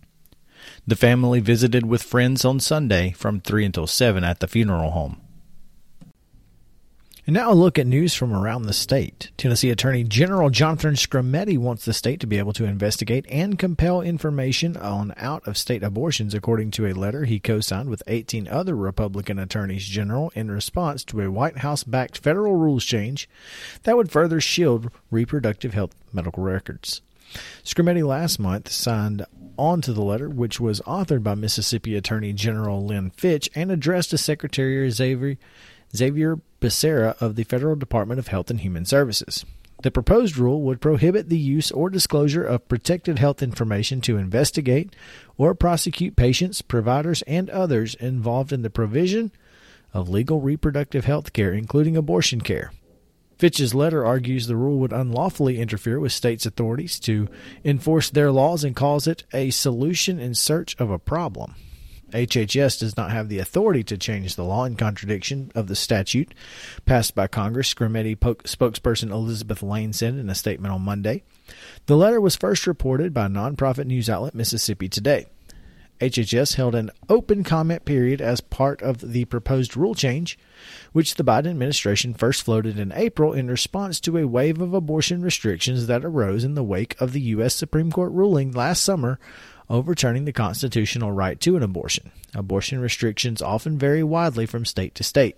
The 0.87 0.95
family 0.95 1.39
visited 1.39 1.85
with 1.85 2.01
friends 2.01 2.43
on 2.43 2.59
Sunday 2.59 3.11
from 3.11 3.41
3 3.41 3.65
until 3.65 3.85
7 3.85 4.23
at 4.23 4.39
the 4.39 4.47
funeral 4.47 4.89
home. 4.89 5.21
And 7.29 7.35
now 7.35 7.51
a 7.51 7.53
look 7.53 7.77
at 7.77 7.85
news 7.85 8.15
from 8.15 8.33
around 8.33 8.63
the 8.63 8.73
state. 8.73 9.29
Tennessee 9.37 9.69
Attorney 9.69 10.03
General 10.03 10.49
Jonathan 10.49 10.95
Skrmetti 10.95 11.59
wants 11.59 11.85
the 11.85 11.93
state 11.93 12.19
to 12.21 12.25
be 12.25 12.39
able 12.39 12.53
to 12.53 12.65
investigate 12.65 13.27
and 13.29 13.59
compel 13.59 14.01
information 14.01 14.75
on 14.75 15.13
out 15.15 15.47
of 15.47 15.55
state 15.55 15.83
abortions, 15.83 16.33
according 16.33 16.71
to 16.71 16.87
a 16.87 16.93
letter 16.93 17.25
he 17.25 17.39
co 17.39 17.59
signed 17.59 17.87
with 17.87 18.01
18 18.07 18.47
other 18.47 18.75
Republican 18.75 19.37
attorneys 19.37 19.85
general 19.85 20.31
in 20.33 20.49
response 20.49 21.03
to 21.03 21.21
a 21.21 21.29
White 21.29 21.59
House 21.59 21.83
backed 21.83 22.17
federal 22.17 22.55
rules 22.55 22.83
change 22.83 23.29
that 23.83 23.95
would 23.95 24.11
further 24.11 24.41
shield 24.41 24.89
reproductive 25.11 25.75
health 25.75 25.93
medical 26.11 26.41
records. 26.41 27.03
Skrmetti 27.63 28.03
last 28.03 28.39
month 28.39 28.71
signed 28.71 29.23
onto 29.55 29.93
the 29.93 30.01
letter, 30.01 30.29
which 30.29 30.59
was 30.59 30.81
authored 30.81 31.21
by 31.21 31.35
Mississippi 31.35 31.95
Attorney 31.95 32.33
General 32.33 32.83
Lynn 32.83 33.11
Fitch 33.11 33.51
and 33.53 33.71
addressed 33.71 34.09
to 34.09 34.17
Secretary 34.17 34.89
Xavier 34.89 35.37
Xavier 35.95 36.39
Becerra 36.61 37.15
of 37.21 37.35
the 37.35 37.43
Federal 37.43 37.75
Department 37.75 38.19
of 38.19 38.27
Health 38.27 38.49
and 38.49 38.61
Human 38.61 38.85
Services. 38.85 39.45
The 39.81 39.91
proposed 39.91 40.37
rule 40.37 40.61
would 40.63 40.81
prohibit 40.81 41.29
the 41.29 41.37
use 41.37 41.71
or 41.71 41.89
disclosure 41.89 42.43
of 42.43 42.67
protected 42.67 43.17
health 43.17 43.41
information 43.41 44.01
to 44.01 44.17
investigate 44.17 44.93
or 45.37 45.55
prosecute 45.55 46.17
patients, 46.17 46.61
providers, 46.61 47.21
and 47.21 47.49
others 47.49 47.95
involved 47.95 48.51
in 48.51 48.61
the 48.61 48.69
provision 48.69 49.31
of 49.93 50.09
legal 50.09 50.41
reproductive 50.41 51.05
health 51.05 51.31
care, 51.31 51.53
including 51.53 51.95
abortion 51.95 52.41
care. 52.41 52.73
Fitch's 53.37 53.73
letter 53.73 54.05
argues 54.05 54.47
the 54.47 54.57
rule 54.57 54.79
would 54.79 54.91
unlawfully 54.91 55.59
interfere 55.61 55.97
with 55.97 56.11
states' 56.11 56.45
authorities 56.45 56.99
to 56.99 57.29
enforce 57.63 58.09
their 58.09 58.33
laws 58.33 58.65
and 58.65 58.75
calls 58.75 59.07
it 59.07 59.23
a 59.31 59.49
solution 59.49 60.19
in 60.19 60.35
search 60.35 60.75
of 60.77 60.91
a 60.91 60.99
problem. 60.99 61.55
HHS 62.11 62.79
does 62.79 62.97
not 62.97 63.11
have 63.11 63.29
the 63.29 63.39
authority 63.39 63.83
to 63.83 63.97
change 63.97 64.35
the 64.35 64.43
law 64.43 64.65
in 64.65 64.75
contradiction 64.75 65.51
of 65.55 65.67
the 65.67 65.75
statute 65.75 66.33
passed 66.85 67.15
by 67.15 67.27
Congress, 67.27 67.73
Skrmetti 67.73 68.15
spokesperson 68.15 69.11
Elizabeth 69.11 69.61
Lane 69.61 69.93
said 69.93 70.15
in 70.15 70.29
a 70.29 70.35
statement 70.35 70.73
on 70.73 70.81
Monday. 70.81 71.23
The 71.85 71.97
letter 71.97 72.21
was 72.21 72.35
first 72.35 72.67
reported 72.67 73.13
by 73.13 73.27
nonprofit 73.27 73.85
news 73.85 74.09
outlet 74.09 74.35
Mississippi 74.35 74.89
Today. 74.89 75.27
HHS 75.99 76.55
held 76.55 76.75
an 76.75 76.91
open 77.09 77.43
comment 77.43 77.83
period 77.83 78.21
as 78.21 78.39
part 78.39 78.81
of 78.81 79.11
the 79.11 79.25
proposed 79.25 79.75
rule 79.75 79.93
change, 79.93 80.39
which 80.93 81.15
the 81.15 81.25
Biden 81.25 81.49
administration 81.49 82.13
first 82.13 82.43
floated 82.43 82.79
in 82.79 82.93
April 82.93 83.33
in 83.33 83.49
response 83.49 83.99
to 84.01 84.17
a 84.17 84.27
wave 84.27 84.61
of 84.61 84.73
abortion 84.73 85.21
restrictions 85.21 85.87
that 85.87 86.05
arose 86.05 86.45
in 86.45 86.55
the 86.55 86.63
wake 86.63 86.99
of 87.01 87.11
the 87.11 87.21
U.S. 87.21 87.53
Supreme 87.53 87.91
Court 87.91 88.13
ruling 88.13 88.53
last 88.53 88.81
summer 88.81 89.19
overturning 89.69 90.25
the 90.25 90.33
constitutional 90.33 91.11
right 91.11 91.39
to 91.39 91.55
an 91.55 91.63
abortion. 91.63 92.11
Abortion 92.33 92.79
restrictions 92.79 93.41
often 93.41 93.77
vary 93.77 94.03
widely 94.03 94.45
from 94.45 94.65
state 94.65 94.95
to 94.95 95.03
state. 95.03 95.37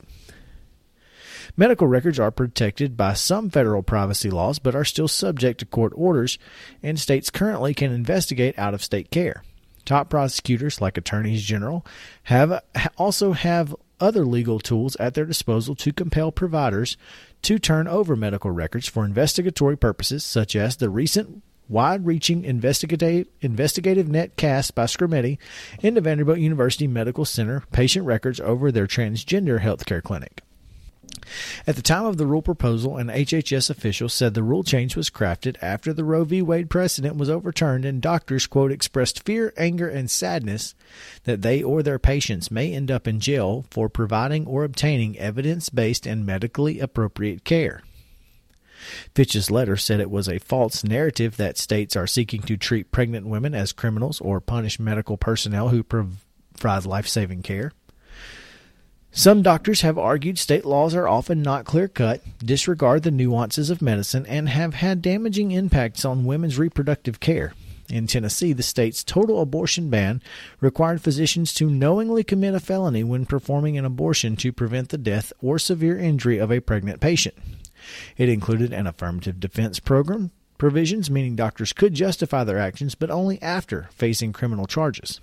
Medical 1.58 1.88
records 1.88 2.20
are 2.20 2.32
protected 2.32 2.96
by 2.96 3.13
some 3.13 3.50
federal 3.50 3.84
privacy 3.84 4.30
laws 4.30 4.60
but 4.60 4.76
are 4.76 4.86
still 4.86 5.08
subject 5.08 5.60
to 5.60 5.65
court 5.65 5.91
orders, 5.96 6.38
and 6.82 7.00
states 7.00 7.30
currently 7.30 7.74
can 7.74 7.91
investigate 7.91 8.58
out 8.58 8.74
of 8.74 8.84
state 8.84 9.12
care. 9.12 9.44
Top 9.84 10.10
prosecutors, 10.10 10.80
like 10.80 10.98
attorneys 10.98 11.44
general, 11.44 11.86
have 12.24 12.63
also 12.98 13.34
have 13.34 13.76
other 14.00 14.26
legal 14.26 14.60
tools 14.60 14.96
at 14.98 15.13
their 15.13 15.26
disposal 15.26 15.76
to 15.76 15.91
compel 15.91 16.32
providers 16.32 16.98
to 17.41 17.60
turn 17.60 17.88
over 17.88 18.15
medical 18.15 18.52
records 18.52 18.88
for 18.88 19.06
investigatory 19.06 19.78
purposes, 19.78 20.24
such 20.24 20.56
as 20.56 20.78
the 20.78 20.89
recent 20.89 21.44
wide-reaching 21.71 22.43
investigative 22.43 23.27
investigative 23.39 24.07
net 24.07 24.36
cast 24.36 24.75
by 24.75 24.84
Skrmetti 24.84 25.38
into 25.81 26.01
Vanderbilt 26.01 26.39
University 26.39 26.86
Medical 26.86 27.25
Center 27.25 27.63
patient 27.71 28.05
records 28.05 28.39
over 28.39 28.71
their 28.71 28.88
transgender 28.88 29.62
healthcare 29.62 30.03
clinic. 30.03 30.41
At 31.65 31.75
the 31.75 31.81
time 31.81 32.05
of 32.05 32.17
the 32.17 32.25
rule 32.25 32.41
proposal, 32.41 32.97
an 32.97 33.07
HHS 33.07 33.69
official 33.69 34.10
said 34.10 34.34
the 34.34 34.43
rule 34.43 34.63
change 34.63 34.95
was 34.95 35.10
crafted 35.10 35.55
after 35.62 35.93
the 35.93 36.03
Roe 36.03 36.23
v. 36.23 36.41
Wade 36.41 36.69
precedent 36.69 37.15
was 37.15 37.29
overturned 37.29 37.86
and 37.86 38.01
doctors, 38.01 38.47
quote, 38.47 38.71
expressed 38.71 39.23
fear, 39.23 39.53
anger, 39.57 39.88
and 39.88 40.10
sadness 40.10 40.75
that 41.23 41.41
they 41.41 41.62
or 41.63 41.84
their 41.84 41.99
patients 41.99 42.51
may 42.51 42.73
end 42.73 42.91
up 42.91 43.07
in 43.07 43.19
jail 43.19 43.65
for 43.71 43.89
providing 43.89 44.45
or 44.45 44.63
obtaining 44.63 45.17
evidence 45.17 45.69
based 45.69 46.05
and 46.05 46.25
medically 46.25 46.79
appropriate 46.79 47.43
care. 47.43 47.81
Fitch's 49.15 49.52
letter 49.52 49.78
said 49.78 50.00
it 50.00 50.12
was 50.12 50.28
a 50.28 50.39
false 50.39 50.84
narrative 50.84 51.38
that 51.38 51.58
states 51.58 51.96
are 51.96 52.08
seeking 52.08 52.41
to 52.44 52.58
treat 52.58 52.91
pregnant 52.91 53.28
women 53.28 53.54
as 53.54 53.72
criminals 53.72 54.20
or 54.22 54.39
punish 54.39 54.80
medical 54.80 55.17
personnel 55.17 55.70
who 55.70 55.84
provide 55.84 56.86
life 56.86 57.08
saving 57.08 57.41
care. 57.41 57.72
Some 59.13 59.41
doctors 59.41 59.82
have 59.82 59.98
argued 59.98 60.39
state 60.39 60.63
laws 60.63 60.96
are 60.96 61.08
often 61.08 61.41
not 61.41 61.65
clear 61.65 61.89
cut, 61.89 62.22
disregard 62.39 63.04
the 63.04 63.12
nuances 63.12 63.70
of 63.70 63.82
medicine, 63.82 64.26
and 64.26 64.48
have 64.48 64.76
had 64.76 65.02
damaging 65.02 65.52
impacts 65.52 66.06
on 66.06 66.24
women's 66.24 66.58
reproductive 66.58 67.20
care. 67.20 67.54
In 67.89 68.08
Tennessee, 68.08 68.54
the 68.54 68.63
state's 68.63 69.04
total 69.04 69.41
abortion 69.41 69.89
ban 69.89 70.22
required 70.62 71.02
physicians 71.02 71.54
to 71.56 71.70
knowingly 71.70 72.24
commit 72.24 72.56
a 72.56 72.62
felony 72.62 73.04
when 73.04 73.26
performing 73.26 73.78
an 73.78 73.84
abortion 73.84 74.38
to 74.38 74.54
prevent 74.54 74.89
the 74.89 74.98
death 74.98 75.34
or 75.41 75.60
severe 75.60 76.00
injury 76.00 76.38
of 76.38 76.50
a 76.50 76.62
pregnant 76.62 77.02
patient. 77.02 77.36
It 78.17 78.30
included 78.30 78.74
an 78.74 78.88
affirmative 78.88 79.39
defense 79.39 79.80
program, 79.80 80.32
provisions 80.58 81.10
meaning 81.10 81.36
doctors 81.36 81.74
could 81.74 81.94
justify 81.94 82.44
their 82.44 82.60
actions, 82.60 82.96
but 82.96 83.10
only 83.10 83.41
after 83.41 83.89
facing 83.91 84.34
criminal 84.34 84.67
charges. 84.67 85.20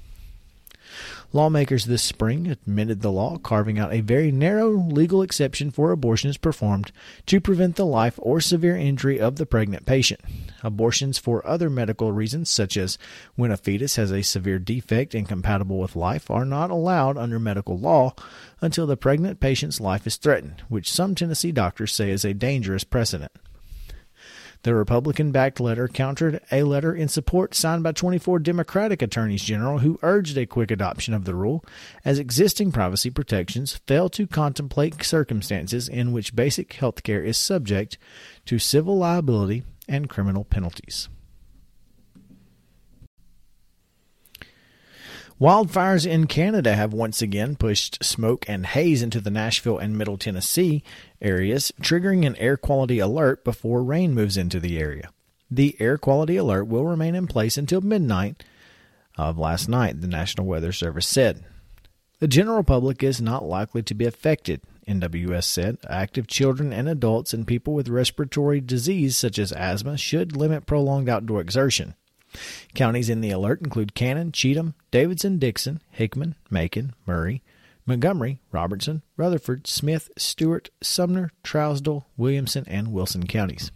Lawmakers 1.31 1.85
this 1.85 2.03
spring 2.03 2.57
amended 2.67 3.03
the 3.03 3.13
law, 3.13 3.37
carving 3.37 3.79
out 3.79 3.93
a 3.93 4.01
very 4.01 4.33
narrow 4.33 4.71
legal 4.71 5.21
exception 5.21 5.71
for 5.71 5.93
abortions 5.93 6.39
performed 6.39 6.91
to 7.27 7.39
prevent 7.39 7.77
the 7.77 7.85
life 7.85 8.19
or 8.23 8.41
severe 8.41 8.77
injury 8.77 9.21
of 9.21 9.37
the 9.37 9.45
pregnant 9.45 9.85
patient. 9.85 10.21
Abortions 10.63 11.19
for 11.19 11.47
other 11.47 11.69
medical 11.69 12.13
reasons, 12.13 12.49
such 12.49 12.79
as 12.79 12.97
when 13.37 13.51
a 13.51 13.59
fetus 13.59 13.97
has 13.97 14.11
a 14.11 14.23
severe 14.23 14.59
defect 14.59 15.15
incompatible 15.15 15.79
with 15.79 15.95
life, 15.95 16.31
are 16.31 16.47
not 16.47 16.71
allowed 16.71 17.19
under 17.19 17.39
medical 17.39 17.79
law 17.79 18.15
until 18.63 18.87
the 18.87 18.97
pregnant 18.97 19.39
patient's 19.39 19.83
life 19.83 20.07
is 20.07 20.17
threatened, 20.17 20.63
which 20.69 20.91
some 20.91 21.15
Tennessee 21.15 21.53
doctors 21.53 21.93
say 21.93 22.11
is 22.11 22.25
a 22.25 22.33
dangerous 22.33 22.85
precedent. 22.85 23.33
The 24.63 24.75
Republican 24.75 25.31
backed 25.31 25.61
letter 25.61 25.87
countered 25.87 26.41
a 26.51 26.65
letter 26.65 26.95
in 26.95 27.09
support 27.09 27.55
signed 27.55 27.83
by 27.83 27.93
24 27.93 28.41
Democratic 28.41 29.03
attorneys 29.03 29.43
general 29.43 29.79
who 29.79 29.99
urged 30.03 30.37
a 30.37 30.47
quick 30.47 30.71
adoption 30.71 31.15
of 31.15 31.25
the 31.25 31.35
rule, 31.35 31.65
as 32.05 32.19
existing 32.19 32.73
privacy 32.73 33.11
protections 33.11 33.81
fail 33.87 34.09
to 34.11 34.27
contemplate 34.27 35.03
circumstances 35.03 35.89
in 35.89 36.13
which 36.13 36.35
basic 36.35 36.73
health 36.73 37.03
care 37.03 37.23
is 37.23 37.39
subject 37.39 37.99
to 38.47 38.59
civil 38.59 38.99
liability 38.99 39.63
and 39.89 40.09
criminal 40.09 40.45
penalties. 40.45 41.09
Wildfires 45.41 46.05
in 46.05 46.27
Canada 46.27 46.75
have 46.75 46.93
once 46.93 47.23
again 47.23 47.55
pushed 47.55 48.03
smoke 48.03 48.45
and 48.49 48.67
haze 48.67 49.03
into 49.03 49.21
the 49.21 49.31
Nashville 49.31 49.79
and 49.79 49.97
Middle 49.97 50.19
Tennessee 50.19 50.83
areas, 51.23 51.73
triggering 51.81 52.27
an 52.27 52.35
air 52.37 52.57
quality 52.57 52.99
alert 52.99 53.45
before 53.45 53.85
rain 53.85 54.15
moves 54.15 54.37
into 54.37 54.59
the 54.59 54.81
area. 54.81 55.11
The 55.49 55.77
air 55.79 55.97
quality 55.97 56.37
alert 56.37 56.65
will 56.65 56.85
remain 56.85 57.15
in 57.15 57.29
place 57.29 57.57
until 57.57 57.81
midnight 57.81 58.43
of 59.17 59.39
last 59.39 59.69
night, 59.69 60.01
the 60.01 60.09
National 60.09 60.45
Weather 60.45 60.73
Service 60.73 61.07
said. 61.07 61.45
The 62.19 62.27
general 62.27 62.65
public 62.65 63.05
is 63.05 63.21
not 63.21 63.45
likely 63.45 63.85
to 63.85 63.95
be 63.95 64.07
affected, 64.07 64.63
NWS 64.89 65.45
said. 65.45 65.79
Active 65.89 66.27
children 66.27 66.73
and 66.73 66.89
adults 66.89 67.33
and 67.33 67.47
people 67.47 67.75
with 67.75 67.89
respiratory 67.89 68.61
disease 68.61 69.17
such 69.17 69.39
as 69.39 69.53
asthma 69.53 69.99
should 69.99 70.37
limit 70.37 70.67
prolonged 70.67 71.09
outdoor 71.09 71.41
exertion. 71.41 71.95
Counties 72.75 73.09
in 73.09 73.21
the 73.21 73.31
alert 73.31 73.61
include 73.61 73.95
Cannon, 73.95 74.33
Cheatham, 74.33 74.75
Davidson, 74.91 75.39
Dickson, 75.39 75.81
Hickman, 75.91 76.35
Macon, 76.51 76.95
Maury, 77.07 77.43
Montgomery, 77.87 78.41
Robertson, 78.53 79.03
Rutherford, 79.17 79.67
Smith, 79.67 80.11
Stewart, 80.17 80.71
Sumner, 80.83 81.33
Trousdale, 81.43 82.05
Williamson, 82.17 82.65
and 82.67 82.93
Wilson 82.93 83.27
counties. 83.27 83.71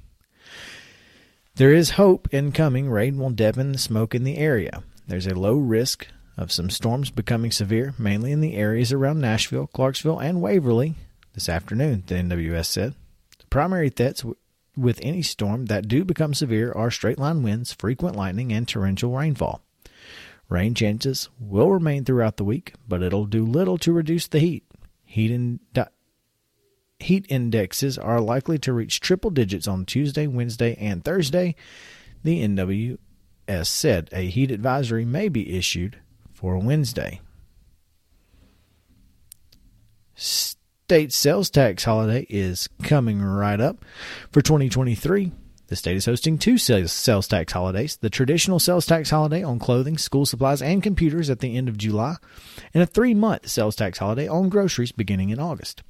There 1.57 1.73
is 1.73 1.91
hope 1.91 2.29
in 2.33 2.53
coming 2.53 2.89
rain 2.89 3.19
will 3.19 3.31
deaden 3.31 3.73
the 3.73 3.79
smoke 3.79 4.15
in 4.15 4.25
the 4.25 4.39
area. 4.39 4.83
There's 5.07 5.27
a 5.27 5.35
low 5.35 5.55
risk 5.55 6.07
of 6.37 6.53
some 6.53 6.71
storms 6.71 7.11
becoming 7.11 7.51
severe, 7.51 7.95
mainly 7.99 8.33
in 8.33 8.41
the 8.41 8.55
areas 8.55 8.93
around 8.93 9.21
Nashville, 9.21 9.67
Clarksville, 9.67 10.19
and 10.19 10.41
Waverly 10.41 10.95
this 11.35 11.49
afternoon, 11.49 12.05
the 12.07 12.17
NWS 12.17 12.67
said. 12.67 12.95
The 13.39 13.47
primary 13.47 13.91
threats 13.91 14.25
with 14.77 14.99
any 15.03 15.23
storm 15.23 15.67
that 15.67 15.89
do 15.89 16.05
become 16.05 16.35
severe 16.35 16.73
are 16.73 16.91
straight 16.91 17.19
line 17.19 17.43
winds, 17.43 17.73
frequent 17.73 18.17
lightning, 18.17 18.53
and 18.53 18.67
torrential 18.67 19.17
rainfall. 19.17 19.63
Rain 20.49 20.75
chances 20.75 21.29
will 21.39 21.71
remain 21.71 22.05
throughout 22.05 22.37
the 22.37 22.45
week, 22.45 22.75
but 22.87 23.03
it'll 23.03 23.27
do 23.27 23.45
little 23.45 23.79
to 23.79 23.93
reduce 23.93 24.27
the 24.27 24.39
heat. 24.39 24.65
Heat, 25.05 25.31
in, 25.31 25.61
heat 26.99 27.27
indexes 27.29 27.99
are 27.99 28.21
likely 28.21 28.59
to 28.59 28.73
reach 28.73 29.01
triple 29.01 29.31
digits 29.31 29.67
on 29.67 29.85
Tuesday, 29.85 30.27
Wednesday, 30.27 30.77
and 30.77 31.05
Thursday. 31.05 31.55
The 32.23 32.43
NWS 32.43 33.67
said 33.67 34.09
a 34.13 34.29
heat 34.29 34.51
advisory 34.51 35.05
may 35.05 35.29
be 35.29 35.57
issued 35.57 35.99
for 36.33 36.59
Wednesday 36.59 37.21
state 40.87 41.13
sales 41.13 41.49
tax 41.49 41.85
holiday 41.85 42.27
is 42.29 42.69
coming 42.83 43.23
right 43.23 43.61
up. 43.61 43.85
For 44.31 44.43
2023, 44.43 45.33
the 45.69 45.77
state 45.77 45.97
is 45.97 46.07
hosting 46.07 46.37
two 46.37 46.59
sales 46.59 47.29
tax 47.29 47.53
holidays 47.53 47.97
the 47.97 48.11
traditional 48.11 48.59
sales 48.59 48.85
tax 48.85 49.09
holiday 49.09 49.43
on 49.43 49.59
clothing, 49.59 49.97
school 49.97 50.27
supplies, 50.27 50.61
and 50.61 50.83
computers 50.83 51.31
at 51.31 51.39
the 51.39 51.57
end 51.57 51.69
of 51.69 51.79
July, 51.79 52.17
and 52.75 52.83
a 52.83 52.87
three 52.87 53.15
month 53.15 53.49
sales 53.49 53.77
tax 53.77 53.99
holiday 53.99 54.29
on 54.29 54.49
groceries 54.49 54.93
beginning 54.93 55.31
in 55.31 55.39
August. 55.39 55.83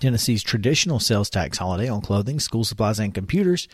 Tennessee's 0.00 0.42
traditional 0.42 0.98
sales 0.98 1.30
tax 1.30 1.58
holiday 1.58 1.88
on 1.88 2.00
clothing, 2.00 2.40
school 2.40 2.64
supplies, 2.64 2.98
and 2.98 3.14
computers 3.14 3.68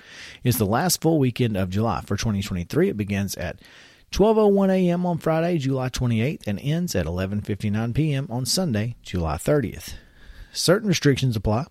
is 0.44 0.58
the 0.58 0.66
last 0.66 1.00
full 1.00 1.18
weekend 1.18 1.56
of 1.56 1.70
July. 1.70 2.02
For 2.02 2.16
2023, 2.16 2.90
it 2.90 2.96
begins 2.96 3.34
at 3.36 3.60
12:01 4.10 4.70
a.m. 4.70 5.06
on 5.06 5.18
Friday, 5.18 5.58
July 5.58 5.88
28th 5.88 6.46
and 6.46 6.58
ends 6.60 6.94
at 6.94 7.06
11:59 7.06 7.94
p.m. 7.94 8.26
on 8.30 8.46
Sunday, 8.46 8.96
July 9.02 9.36
30th. 9.36 9.94
Certain 10.52 10.88
restrictions 10.88 11.36
apply. 11.36 11.66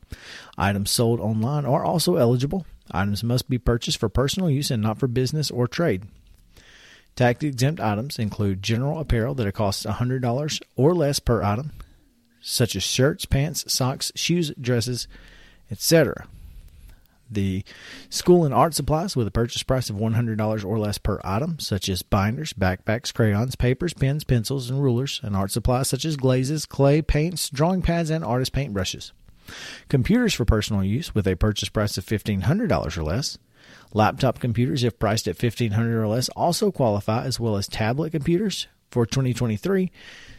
Items 0.57 0.91
sold 0.91 1.19
online 1.19 1.65
are 1.65 1.83
also 1.83 2.15
eligible. 2.15 2.65
Items 2.91 3.23
must 3.23 3.49
be 3.49 3.57
purchased 3.57 3.97
for 3.97 4.07
personal 4.07 4.49
use 4.49 4.71
and 4.71 4.81
not 4.81 4.99
for 4.99 5.07
business 5.07 5.51
or 5.51 5.67
trade. 5.67 6.03
Tax 7.15 7.43
exempt 7.43 7.81
items 7.81 8.19
include 8.19 8.61
general 8.61 8.99
apparel 8.99 9.33
that 9.35 9.51
costs 9.53 9.85
$100 9.85 10.61
or 10.75 10.93
less 10.93 11.19
per 11.19 11.41
item, 11.41 11.71
such 12.39 12.75
as 12.75 12.83
shirts, 12.83 13.25
pants, 13.25 13.71
socks, 13.73 14.11
shoes, 14.15 14.53
dresses, 14.61 15.07
etc 15.71 16.27
the 17.29 17.63
school 18.09 18.45
and 18.45 18.53
art 18.53 18.73
supplies 18.73 19.15
with 19.15 19.27
a 19.27 19.31
purchase 19.31 19.63
price 19.63 19.89
of 19.89 19.97
$100 19.97 20.65
or 20.65 20.79
less 20.79 20.97
per 20.97 21.19
item, 21.23 21.59
such 21.59 21.89
as 21.89 22.01
binders, 22.01 22.53
backpacks, 22.53 23.13
crayons, 23.13 23.55
papers, 23.55 23.93
pens, 23.93 24.23
pencils, 24.23 24.69
and 24.69 24.81
rulers, 24.81 25.19
and 25.23 25.35
art 25.35 25.51
supplies 25.51 25.87
such 25.87 26.05
as 26.05 26.15
glazes, 26.17 26.65
clay, 26.65 27.01
paints, 27.01 27.49
drawing 27.49 27.81
pads, 27.81 28.09
and 28.09 28.23
artist 28.23 28.53
paint 28.53 28.73
brushes. 28.73 29.13
Computers 29.89 30.33
for 30.33 30.45
personal 30.45 30.83
use 30.83 31.15
with 31.15 31.27
a 31.27 31.35
purchase 31.35 31.69
price 31.69 31.97
of 31.97 32.05
$1,500 32.05 32.97
or 32.97 33.03
less. 33.03 33.37
Laptop 33.93 34.39
computers, 34.39 34.83
if 34.83 34.99
priced 34.99 35.27
at 35.27 35.37
$1,500 35.37 35.93
or 35.93 36.07
less, 36.07 36.29
also 36.29 36.71
qualify, 36.71 37.23
as 37.23 37.39
well 37.39 37.55
as 37.55 37.67
tablet 37.67 38.11
computers. 38.11 38.67
For 38.89 39.05
2023, 39.05 39.91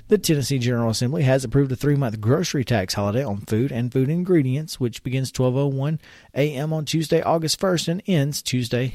the 0.09 0.19
Tennessee 0.19 0.59
General 0.59 0.91
Assembly 0.91 1.23
has 1.23 1.45
approved 1.45 1.71
a 1.71 1.77
three 1.77 1.95
month 1.95 2.21
grocery 2.21 2.65
tax 2.65 2.95
holiday 2.95 3.23
on 3.23 3.39
food 3.43 3.71
and 3.71 3.93
food 3.93 4.09
ingredients, 4.09 4.81
which 4.81 5.03
begins 5.03 5.31
12.01 5.31 5.99
a.m. 6.35 6.73
on 6.73 6.85
Tuesday, 6.85 7.23
August 7.23 7.61
1st, 7.61 7.89
and 7.89 8.03
ends 8.07 8.43
Tuesday, 8.43 8.95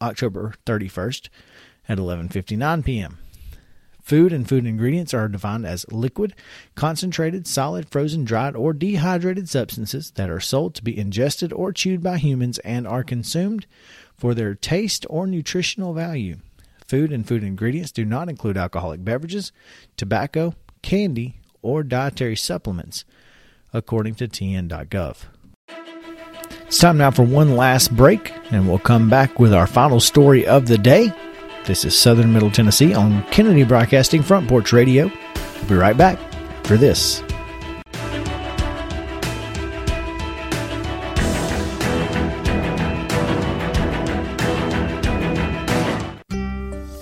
October 0.00 0.54
31st 0.66 1.28
at 1.88 1.98
11.59 1.98 2.84
p.m. 2.84 3.18
Food 4.02 4.32
and 4.32 4.48
food 4.48 4.66
ingredients 4.66 5.14
are 5.14 5.28
defined 5.28 5.66
as 5.66 5.86
liquid, 5.90 6.34
concentrated, 6.74 7.46
solid, 7.46 7.88
frozen, 7.88 8.24
dried, 8.24 8.56
or 8.56 8.72
dehydrated 8.72 9.48
substances 9.48 10.10
that 10.12 10.30
are 10.30 10.40
sold 10.40 10.74
to 10.74 10.84
be 10.84 10.98
ingested 10.98 11.52
or 11.52 11.72
chewed 11.72 12.02
by 12.02 12.18
humans 12.18 12.58
and 12.60 12.86
are 12.86 13.04
consumed 13.04 13.66
for 14.16 14.34
their 14.34 14.54
taste 14.54 15.06
or 15.08 15.26
nutritional 15.26 15.94
value. 15.94 16.36
Food 16.90 17.12
and 17.12 17.24
food 17.24 17.44
ingredients 17.44 17.92
do 17.92 18.04
not 18.04 18.28
include 18.28 18.56
alcoholic 18.56 19.04
beverages, 19.04 19.52
tobacco, 19.96 20.56
candy, 20.82 21.38
or 21.62 21.84
dietary 21.84 22.34
supplements, 22.34 23.04
according 23.72 24.16
to 24.16 24.26
TN.gov. 24.26 25.18
It's 26.66 26.78
time 26.78 26.98
now 26.98 27.12
for 27.12 27.22
one 27.22 27.54
last 27.54 27.96
break, 27.96 28.34
and 28.50 28.68
we'll 28.68 28.80
come 28.80 29.08
back 29.08 29.38
with 29.38 29.54
our 29.54 29.68
final 29.68 30.00
story 30.00 30.44
of 30.48 30.66
the 30.66 30.78
day. 30.78 31.14
This 31.64 31.84
is 31.84 31.96
Southern 31.96 32.32
Middle 32.32 32.50
Tennessee 32.50 32.92
on 32.92 33.22
Kennedy 33.26 33.62
Broadcasting 33.62 34.24
Front 34.24 34.48
Porch 34.48 34.72
Radio. 34.72 35.12
We'll 35.60 35.68
be 35.68 35.74
right 35.76 35.96
back 35.96 36.18
for 36.64 36.76
this. 36.76 37.22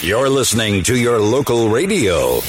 You're 0.00 0.28
listening 0.28 0.82
to 0.84 0.96
your 0.96 1.18
local 1.18 1.68
radio. 1.68 2.40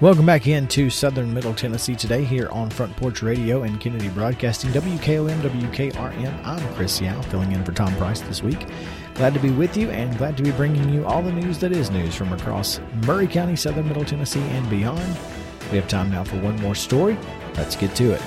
Welcome 0.00 0.26
back 0.26 0.46
into 0.46 0.90
Southern 0.90 1.34
Middle 1.34 1.54
Tennessee 1.54 1.96
today 1.96 2.22
here 2.22 2.48
on 2.50 2.70
Front 2.70 2.96
Porch 2.96 3.20
Radio 3.20 3.64
and 3.64 3.80
Kennedy 3.80 4.08
Broadcasting, 4.10 4.70
WKOM, 4.70 5.40
WKRM. 5.40 6.44
I'm 6.44 6.74
Chris 6.74 7.00
Yao, 7.00 7.20
filling 7.22 7.50
in 7.50 7.64
for 7.64 7.72
Tom 7.72 7.92
Price 7.96 8.20
this 8.20 8.40
week. 8.40 8.64
Glad 9.14 9.34
to 9.34 9.40
be 9.40 9.50
with 9.50 9.76
you 9.76 9.90
and 9.90 10.16
glad 10.16 10.36
to 10.36 10.44
be 10.44 10.52
bringing 10.52 10.88
you 10.88 11.04
all 11.04 11.20
the 11.20 11.32
news 11.32 11.58
that 11.58 11.72
is 11.72 11.90
news 11.90 12.14
from 12.14 12.32
across 12.32 12.80
Maury 13.06 13.26
County, 13.26 13.56
Southern 13.56 13.88
Middle 13.88 14.04
Tennessee, 14.04 14.38
and 14.40 14.70
beyond. 14.70 15.18
We 15.70 15.76
have 15.76 15.88
time 15.88 16.10
now 16.10 16.24
for 16.24 16.40
one 16.40 16.60
more 16.60 16.74
story. 16.74 17.18
Let's 17.56 17.76
get 17.76 17.94
to 17.96 18.12
it. 18.12 18.22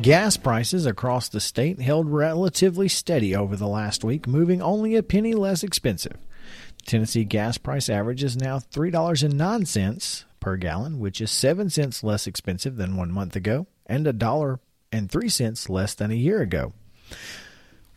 Gas 0.00 0.36
prices 0.36 0.86
across 0.86 1.28
the 1.28 1.40
state 1.40 1.80
held 1.80 2.08
relatively 2.08 2.88
steady 2.88 3.36
over 3.36 3.56
the 3.56 3.68
last 3.68 4.02
week, 4.02 4.26
moving 4.26 4.62
only 4.62 4.96
a 4.96 5.02
penny 5.02 5.34
less 5.34 5.62
expensive. 5.62 6.16
Tennessee 6.86 7.24
gas 7.24 7.58
price 7.58 7.88
average 7.88 8.24
is 8.24 8.36
now 8.36 8.58
$3.09 8.58 10.24
per 10.40 10.56
gallon, 10.56 10.98
which 10.98 11.20
is 11.20 11.30
7 11.30 11.70
cents 11.70 12.02
less 12.02 12.26
expensive 12.26 12.76
than 12.76 12.96
1 12.96 13.12
month 13.12 13.36
ago 13.36 13.66
and 13.86 14.06
a 14.06 14.12
dollar 14.12 14.60
and 14.90 15.10
3 15.10 15.28
cents 15.28 15.68
less 15.68 15.94
than 15.94 16.10
a 16.10 16.14
year 16.14 16.40
ago. 16.40 16.72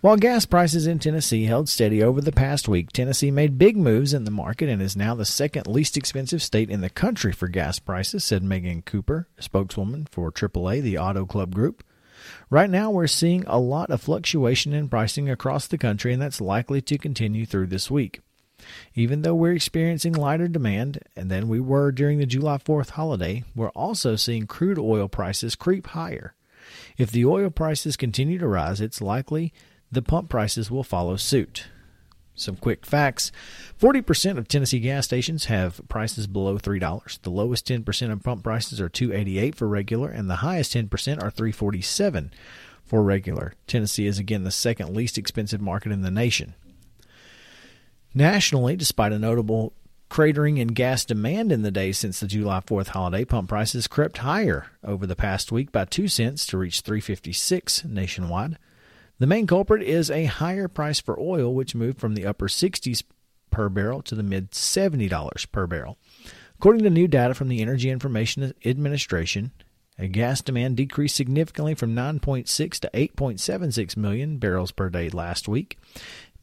While 0.05 0.17
gas 0.17 0.45
prices 0.45 0.85
in 0.85 0.99
Tennessee 0.99 1.45
held 1.45 1.67
steady 1.67 2.03
over 2.03 2.21
the 2.21 2.31
past 2.31 2.67
week, 2.67 2.91
Tennessee 2.91 3.31
made 3.31 3.57
big 3.57 3.75
moves 3.75 4.13
in 4.13 4.23
the 4.23 4.29
market 4.29 4.69
and 4.69 4.79
is 4.79 4.95
now 4.95 5.15
the 5.15 5.25
second 5.25 5.65
least 5.65 5.97
expensive 5.97 6.43
state 6.43 6.69
in 6.69 6.81
the 6.81 6.91
country 6.91 7.31
for 7.31 7.47
gas 7.47 7.79
prices, 7.79 8.23
said 8.23 8.43
Megan 8.43 8.83
Cooper, 8.83 9.27
spokeswoman 9.39 10.05
for 10.05 10.31
AAA, 10.31 10.83
the 10.83 10.99
Auto 10.99 11.25
Club 11.25 11.55
Group. 11.55 11.83
Right 12.51 12.69
now, 12.69 12.91
we're 12.91 13.07
seeing 13.07 13.45
a 13.47 13.57
lot 13.57 13.89
of 13.89 13.99
fluctuation 13.99 14.73
in 14.73 14.89
pricing 14.89 15.27
across 15.27 15.65
the 15.65 15.79
country, 15.79 16.13
and 16.13 16.21
that's 16.21 16.39
likely 16.39 16.81
to 16.83 16.99
continue 16.99 17.47
through 17.47 17.65
this 17.65 17.89
week. 17.89 18.19
Even 18.93 19.23
though 19.23 19.33
we're 19.33 19.53
experiencing 19.53 20.13
lighter 20.13 20.47
demand 20.47 20.99
than 21.15 21.47
we 21.47 21.59
were 21.59 21.91
during 21.91 22.19
the 22.19 22.27
July 22.27 22.59
4th 22.59 22.91
holiday, 22.91 23.43
we're 23.55 23.69
also 23.69 24.15
seeing 24.15 24.45
crude 24.45 24.77
oil 24.77 25.07
prices 25.07 25.55
creep 25.55 25.87
higher. 25.87 26.35
If 26.95 27.09
the 27.09 27.25
oil 27.25 27.49
prices 27.49 27.97
continue 27.97 28.37
to 28.37 28.47
rise, 28.47 28.81
it's 28.81 29.01
likely 29.01 29.51
the 29.95 30.01
pump 30.01 30.29
prices 30.29 30.69
will 30.69 30.83
follow 30.83 31.15
suit. 31.15 31.67
Some 32.35 32.57
quick 32.57 32.85
facts 32.85 33.31
40% 33.79 34.37
of 34.37 34.47
Tennessee 34.47 34.79
gas 34.79 35.05
stations 35.05 35.45
have 35.45 35.81
prices 35.87 36.27
below 36.27 36.57
$3. 36.57 37.21
The 37.21 37.29
lowest 37.29 37.67
10% 37.67 38.11
of 38.11 38.23
pump 38.23 38.43
prices 38.43 38.81
are 38.81 38.89
288 38.89 39.55
for 39.55 39.67
regular 39.67 40.09
and 40.09 40.29
the 40.29 40.37
highest 40.37 40.73
10% 40.73 40.89
are 41.23 41.31
347 41.31 42.31
for 42.83 43.01
regular. 43.01 43.53
Tennessee 43.67 44.05
is 44.05 44.19
again 44.19 44.43
the 44.43 44.51
second 44.51 44.93
least 44.93 45.17
expensive 45.17 45.61
market 45.61 45.91
in 45.91 46.01
the 46.01 46.11
nation. 46.11 46.55
Nationally, 48.13 48.75
despite 48.75 49.11
a 49.11 49.19
notable 49.19 49.73
cratering 50.09 50.59
in 50.59 50.69
gas 50.69 51.03
demand 51.03 51.51
in 51.51 51.63
the 51.63 51.71
days 51.71 51.97
since 51.97 52.19
the 52.19 52.27
July 52.27 52.59
4th 52.59 52.87
holiday, 52.87 53.25
pump 53.25 53.49
prices 53.49 53.87
crept 53.87 54.19
higher 54.19 54.67
over 54.83 55.07
the 55.07 55.15
past 55.15 55.51
week 55.51 55.71
by 55.71 55.85
2 55.85 56.07
cents 56.07 56.45
to 56.45 56.57
reach 56.57 56.81
356 56.81 57.85
nationwide. 57.85 58.57
The 59.17 59.27
main 59.27 59.47
culprit 59.47 59.81
is 59.81 60.11
a 60.11 60.25
higher 60.25 60.67
price 60.67 60.99
for 60.99 61.17
oil 61.19 61.53
which 61.53 61.75
moved 61.75 61.99
from 61.99 62.15
the 62.15 62.25
upper 62.25 62.47
60s 62.47 63.03
per 63.49 63.69
barrel 63.69 64.01
to 64.01 64.15
the 64.15 64.23
mid 64.23 64.51
$70 64.51 65.51
per 65.51 65.67
barrel. 65.67 65.97
According 66.57 66.83
to 66.83 66.89
new 66.89 67.07
data 67.07 67.33
from 67.33 67.47
the 67.47 67.61
Energy 67.61 67.89
Information 67.89 68.53
Administration, 68.65 69.51
gas 70.11 70.41
demand 70.41 70.75
decreased 70.75 71.15
significantly 71.15 71.75
from 71.75 71.95
9.6 71.95 72.79
to 72.79 72.89
8.76 72.93 73.95
million 73.95 74.37
barrels 74.37 74.71
per 74.71 74.89
day 74.89 75.09
last 75.09 75.47
week. 75.47 75.79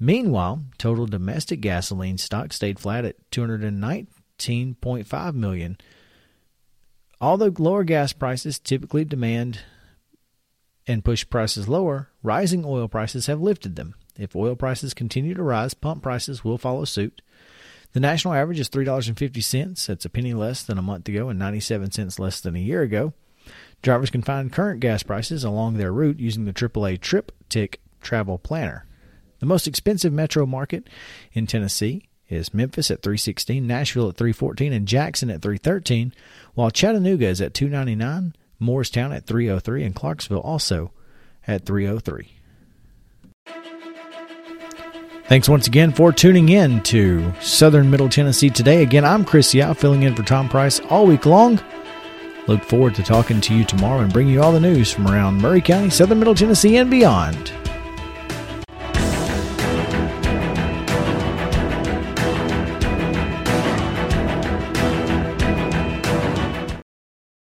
Meanwhile, 0.01 0.65
total 0.79 1.05
domestic 1.07 1.61
gasoline 1.61 2.17
stock 2.19 2.55
stayed 2.55 2.79
flat 2.79 3.05
at 3.05 3.17
219.5 3.31 5.35
million. 5.35 5.77
Although 7.21 7.55
lower 7.59 7.85
gas 7.85 8.13
prices 8.13 8.59
typically 8.59 9.05
demand 9.05 9.61
and 10.87 11.05
push 11.05 11.29
prices 11.29 11.69
lower, 11.69 12.11
rising 12.23 12.65
oil 12.65 12.89
prices 12.89 13.27
have 13.27 13.41
lifted 13.41 13.77
them. 13.77 13.95
If 14.19 14.37
oil 14.37 14.57
prices 14.57 14.95
continue 14.95 15.35
to 15.35 15.43
rise, 15.43 15.75
pump 15.75 16.03
prices 16.03 16.45
will 16.45 16.59
follow 16.59 16.85
suit. 16.85 17.23
The 17.93 18.01
national 18.01 18.35
average 18.35 18.61
is 18.61 18.69
$3.50. 18.69 19.87
That's 19.87 20.05
a 20.05 20.11
penny 20.11 20.35
less 20.35 20.63
than 20.63 20.79
a 20.79 20.83
month 20.83 21.09
ago 21.09 21.29
and 21.29 21.39
97 21.39 21.93
cents 21.93 22.19
less 22.19 22.41
than 22.41 22.57
a 22.57 22.61
year 22.61 22.83
ago. 22.83 23.13
Drivers 23.83 24.11
can 24.11 24.23
find 24.23 24.53
current 24.53 24.81
gas 24.81 25.03
prices 25.03 25.45
along 25.45 25.77
their 25.77 25.93
route 25.93 26.21
using 26.21 26.45
the 26.45 26.53
AAA 26.53 27.01
Trip 27.01 27.33
Tick 27.49 27.81
Travel 28.01 28.39
Planner. 28.39 28.87
The 29.41 29.47
most 29.47 29.67
expensive 29.67 30.13
metro 30.13 30.47
market 30.47 30.89
in 31.33 31.47
Tennessee 31.47 32.09
is 32.29 32.55
Memphis 32.55 32.91
at 32.91 33.03
316, 33.03 33.67
Nashville 33.67 34.09
at 34.09 34.17
314, 34.17 34.73
and 34.73 34.87
Jackson 34.87 35.31
at 35.31 35.43
313, 35.43 36.15
while 36.55 36.71
Chattanooga 36.71 37.27
is 37.27 37.41
at 37.41 37.53
299, 37.53 38.35
Morristown 38.63 39.13
at 39.13 39.27
303, 39.27 39.85
and 39.85 39.95
Clarksville 39.95 40.41
also 40.41 40.93
at 41.47 41.67
303. 41.67 42.29
Thanks 45.27 45.49
once 45.49 45.67
again 45.67 45.93
for 45.93 46.13
tuning 46.13 46.51
in 46.51 46.83
to 46.83 47.33
Southern 47.41 47.91
Middle 47.91 48.09
Tennessee 48.09 48.51
today. 48.51 48.83
Again, 48.83 49.05
I'm 49.05 49.25
Chris 49.25 49.55
Yao, 49.55 49.73
filling 49.73 50.03
in 50.03 50.15
for 50.15 50.23
Tom 50.23 50.49
Price 50.49 50.81
all 50.91 51.07
week 51.07 51.27
long. 51.27 51.61
Look 52.49 52.63
forward 52.65 52.95
to 52.97 53.03
talking 53.03 53.41
to 53.41 53.55
you 53.55 53.65
tomorrow 53.65 54.01
and 54.01 54.13
bringing 54.13 54.35
you 54.35 54.43
all 54.43 54.53
the 54.53 54.61
news 54.61 54.93
from 54.93 55.07
around 55.07 55.41
Maury 55.41 55.61
County, 55.61 55.91
Southern 55.91 56.19
Middle 56.19 56.35
Tennessee, 56.35 56.77
and 56.77 56.91
beyond. 56.91 57.53